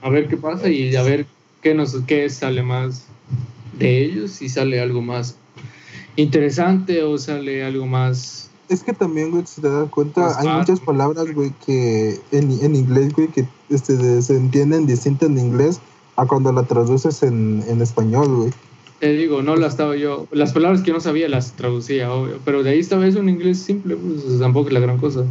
[0.02, 1.26] a ver qué pasa y a ver
[1.62, 3.06] qué nos qué sale más
[3.78, 5.36] de ellos, si sale algo más
[6.16, 10.44] interesante o sale algo más Es que también, güey, si te das cuenta, Más hay
[10.44, 10.58] fácil.
[10.58, 15.80] muchas palabras, güey, que en, en inglés, güey, que este, se entienden distintas en inglés
[16.16, 18.50] a cuando la traduces en, en español, güey.
[19.00, 22.38] te digo, no las estaba yo, las palabras que yo no sabía las traducía, obvio,
[22.44, 25.24] pero de ahí esta vez un inglés simple, pues tampoco es la gran cosa.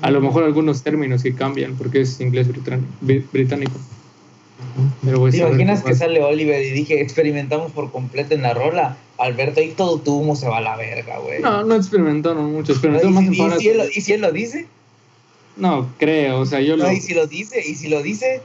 [0.00, 3.72] A lo mejor algunos términos que cambian porque es inglés britán- bri- británico.
[5.04, 8.96] Pero pues, ¿Te imaginas que sale Oliver y dije, experimentamos por completo en la rola?
[9.18, 11.40] Alberto, ahí todo tu humo se va a la verga, güey.
[11.40, 14.12] No, no experimentaron mucho, ¿Y, experimentaron más en y palabras- si él, lo- y si
[14.12, 14.66] él lo dice?
[15.56, 16.84] No, creo, o sea, yo lo...
[16.84, 17.60] No, ¿Y si lo dice?
[17.64, 18.40] ¿Y si lo dice?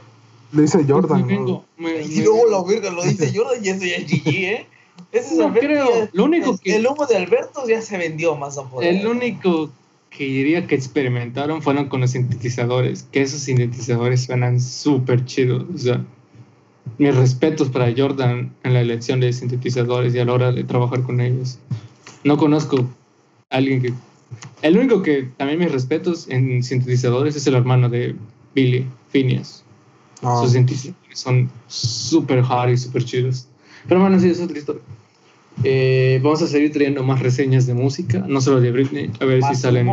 [0.52, 1.38] Lo dice Jordan, me ¿no?
[1.40, 4.66] vengo- me- me- luego la verga lo dice Jordan y eso ya es GG, ¿eh?
[5.12, 6.04] Ese es No Alberto, creo.
[6.04, 8.94] ya- Lo único el, que- el humo de Alberto ya se vendió más a poder.
[8.96, 9.70] El único
[10.10, 15.64] que diría que experimentaron fueron con los sintetizadores, que esos sintetizadores suenan súper chidos.
[15.74, 16.04] O sea,
[16.96, 21.02] mis respetos para Jordan en la elección de sintetizadores y a la hora de trabajar
[21.02, 21.58] con ellos.
[22.24, 22.78] No conozco
[23.50, 23.92] a alguien que...
[24.62, 28.16] El único que también mis respetos en sintetizadores es el hermano de
[28.54, 29.62] Billy, Phineas.
[30.22, 33.46] Ah, Sus sintetizadores son súper hard y súper chidos.
[33.86, 34.82] Pero bueno, sí, es otra historia.
[35.64, 39.42] Eh, vamos a seguir trayendo más reseñas de música, no solo de Britney, a ver
[39.42, 39.86] si salen...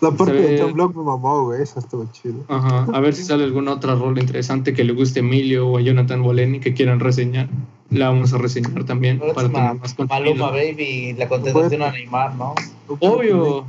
[0.00, 2.44] la parte de John Block me mamó, güey, esa estuvo chido.
[2.48, 5.78] Ajá, a ver si sale alguna otra rol interesante que le guste a Emilio o
[5.78, 7.48] a Jonathan Boleni que quieran reseñar.
[7.90, 10.50] La vamos a reseñar también para Próxima, tener más Maluma contenido.
[10.76, 12.54] Baby, la contestación a Neymar, ¿no?
[13.00, 13.64] Obvio.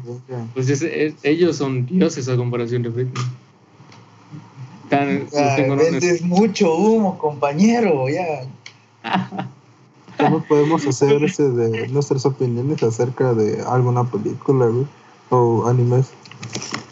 [0.53, 3.23] Pues es- es- ellos son dioses a comparación de Britney.
[4.89, 8.47] Tan- Ay, tengo unos- vendes mucho humo, compañero, ya.
[10.17, 14.85] ¿Cómo podemos hacer ese de nuestras opiniones acerca de alguna película, güey?
[15.29, 16.11] O animes.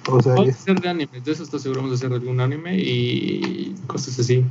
[0.08, 0.56] O Vamos a series.
[0.56, 4.46] hacer de anime, de eso estoy seguro vamos a hacer algún anime y cosas así.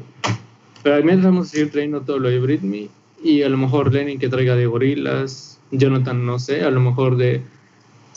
[0.82, 2.90] Pero al menos vamos a seguir trayendo todo lo de Britney
[3.22, 7.16] y a lo mejor Lenin que traiga de gorilas, Jonathan no sé, a lo mejor
[7.16, 7.40] de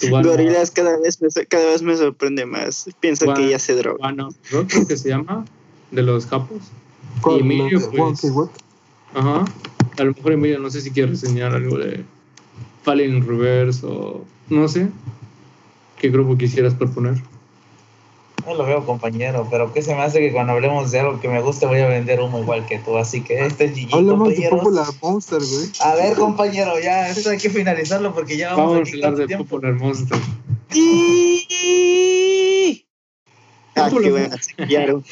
[0.08, 2.90] Cubano- Gorilas cada vez, me, cada vez me sorprende más.
[3.00, 3.98] Pienso que ya se droga.
[3.98, 5.46] Cubano Rock, creo que se llama,
[5.92, 6.60] de los japos.
[7.22, 7.40] ¿Cuál?
[7.40, 8.22] Emilio, ¿La de pues?
[9.14, 9.46] Ajá.
[9.98, 12.06] A lo mejor Emilio no sé si quiere reseñar algo de
[12.84, 14.90] Fallen Reverse o no sé.
[15.98, 17.16] ¿Qué grupo quisieras proponer?
[18.46, 21.28] No lo veo, compañero, pero ¿qué se me hace que cuando hablemos de algo que
[21.28, 22.98] me guste voy a vender uno igual que tú?
[22.98, 24.50] Así que este es GG, Hablamos de.
[24.50, 25.72] Popular Monster, güey.
[25.82, 29.28] A ver, compañero, ya esto hay que finalizarlo porque ya vamos, Vamos a hablar de
[29.28, 29.46] tiempo.
[29.46, 30.20] Popular Monster.
[30.74, 31.46] Y...
[33.76, 35.04] Ah, qué pillaron.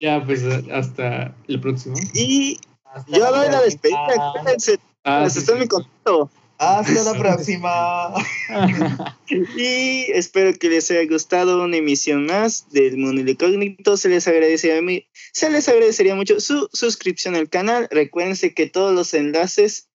[0.00, 0.42] Ya, pues
[0.72, 1.94] hasta el próximo.
[2.12, 4.32] Y Hasta yo doy la despedida.
[4.32, 6.30] Cuídense, Ah, sí, está en sí, mi contacto.
[6.62, 8.14] Hasta la próxima.
[9.56, 13.96] Y espero que les haya gustado una emisión más del Mundo Incógnito.
[13.96, 15.02] Se les agradecería,
[15.32, 17.88] se les agradecería mucho su suscripción al canal.
[17.90, 19.88] Recuérdense que todos los enlaces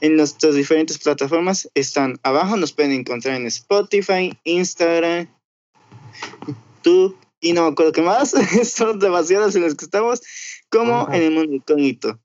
[0.00, 2.56] en nuestras diferentes plataformas están abajo.
[2.56, 5.28] Nos pueden encontrar en Spotify, Instagram,
[6.84, 8.30] YouTube y no me acuerdo qué más.
[8.64, 10.20] Son demasiadas en las que estamos,
[10.68, 11.16] como Ajá.
[11.16, 12.20] en el Mundo Incógnito.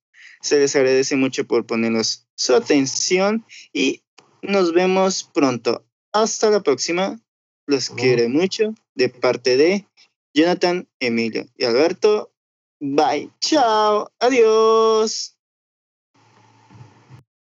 [0.48, 4.02] Se les agradece mucho por ponernos su atención y
[4.42, 5.86] nos vemos pronto.
[6.14, 7.20] Hasta la próxima.
[7.66, 9.86] Los quiere mucho de parte de
[10.34, 12.32] Jonathan, Emilio y Alberto.
[12.80, 13.30] Bye.
[13.42, 14.10] Chao.
[14.20, 15.37] Adiós.